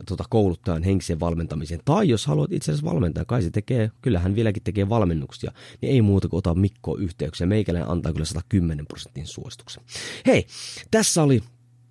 tota, 0.07 0.25
kouluttajan 0.31 0.83
henkisen 0.83 1.21
valmentamisen. 1.21 1.81
Tai 1.85 2.09
jos 2.09 2.27
haluat 2.27 2.53
itse 2.53 2.73
asiassa 2.73 2.91
valmentaa, 2.91 3.25
kai 3.25 3.43
se 3.43 3.51
tekee, 3.51 3.91
kyllähän 4.03 4.35
vieläkin 4.35 4.63
tekee 4.63 4.89
valmennuksia, 4.89 5.53
niin 5.81 5.93
ei 5.93 6.03
muuta 6.03 6.29
kuin 6.29 6.39
ota 6.39 6.55
Mikko 6.55 6.97
yhteyksiä. 6.97 7.47
Meikäläinen 7.47 7.91
antaa 7.91 8.13
kyllä 8.13 8.25
110 8.25 8.87
prosentin 8.87 9.27
suosituksen. 9.27 9.83
Hei, 10.27 10.47
tässä 10.91 11.23
oli 11.23 11.43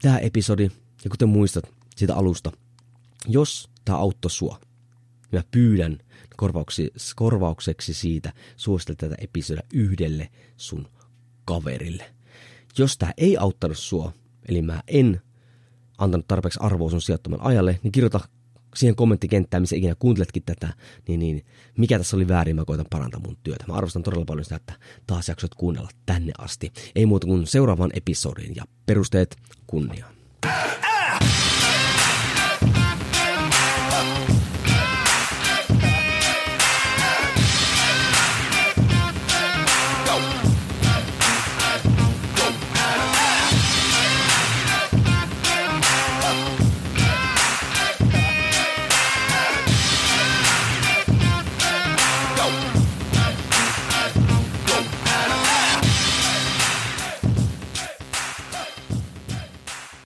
tämä 0.01 0.17
episodi, 0.17 0.69
ja 1.03 1.09
kuten 1.09 1.29
muistat 1.29 1.63
siitä 1.95 2.15
alusta, 2.15 2.51
jos 3.27 3.69
tämä 3.85 3.97
auttoi 3.97 4.31
sua, 4.31 4.59
mä 5.31 5.43
pyydän 5.51 5.97
korvaukseksi 7.15 7.93
siitä 7.93 8.33
suositella 8.55 8.99
tätä 8.99 9.15
episodia 9.19 9.63
yhdelle 9.73 10.29
sun 10.57 10.87
kaverille. 11.45 12.13
Jos 12.77 12.97
tämä 12.97 13.13
ei 13.17 13.37
auttanut 13.37 13.77
sua, 13.77 14.13
eli 14.49 14.61
mä 14.61 14.83
en 14.87 15.21
antanut 15.97 16.27
tarpeeksi 16.27 16.59
arvoa 16.61 16.89
sun 16.89 17.01
sijoittaman 17.01 17.41
ajalle, 17.41 17.79
niin 17.83 17.91
kirjoita 17.91 18.19
siihen 18.75 18.95
kommenttikenttään, 18.95 19.63
missä 19.63 19.75
ikinä 19.75 19.95
kuunteletkin 19.99 20.43
tätä, 20.43 20.73
niin, 21.07 21.19
niin 21.19 21.45
mikä 21.77 21.97
tässä 21.97 22.15
oli 22.15 22.27
väärin, 22.27 22.55
mä 22.55 22.65
koitan 22.65 22.85
parantaa 22.89 23.19
mun 23.19 23.37
työtä. 23.43 23.65
Mä 23.67 23.73
arvostan 23.73 24.03
todella 24.03 24.25
paljon 24.25 24.43
sitä, 24.43 24.55
että 24.55 24.73
taas 25.07 25.27
jaksot 25.27 25.55
kuunnella 25.55 25.89
tänne 26.05 26.31
asti. 26.37 26.71
Ei 26.95 27.05
muuta 27.05 27.27
kuin 27.27 27.47
seuraavaan 27.47 27.91
episodiin 27.93 28.55
ja 28.55 28.63
perusteet 28.85 29.35
kunniaan. 29.67 30.13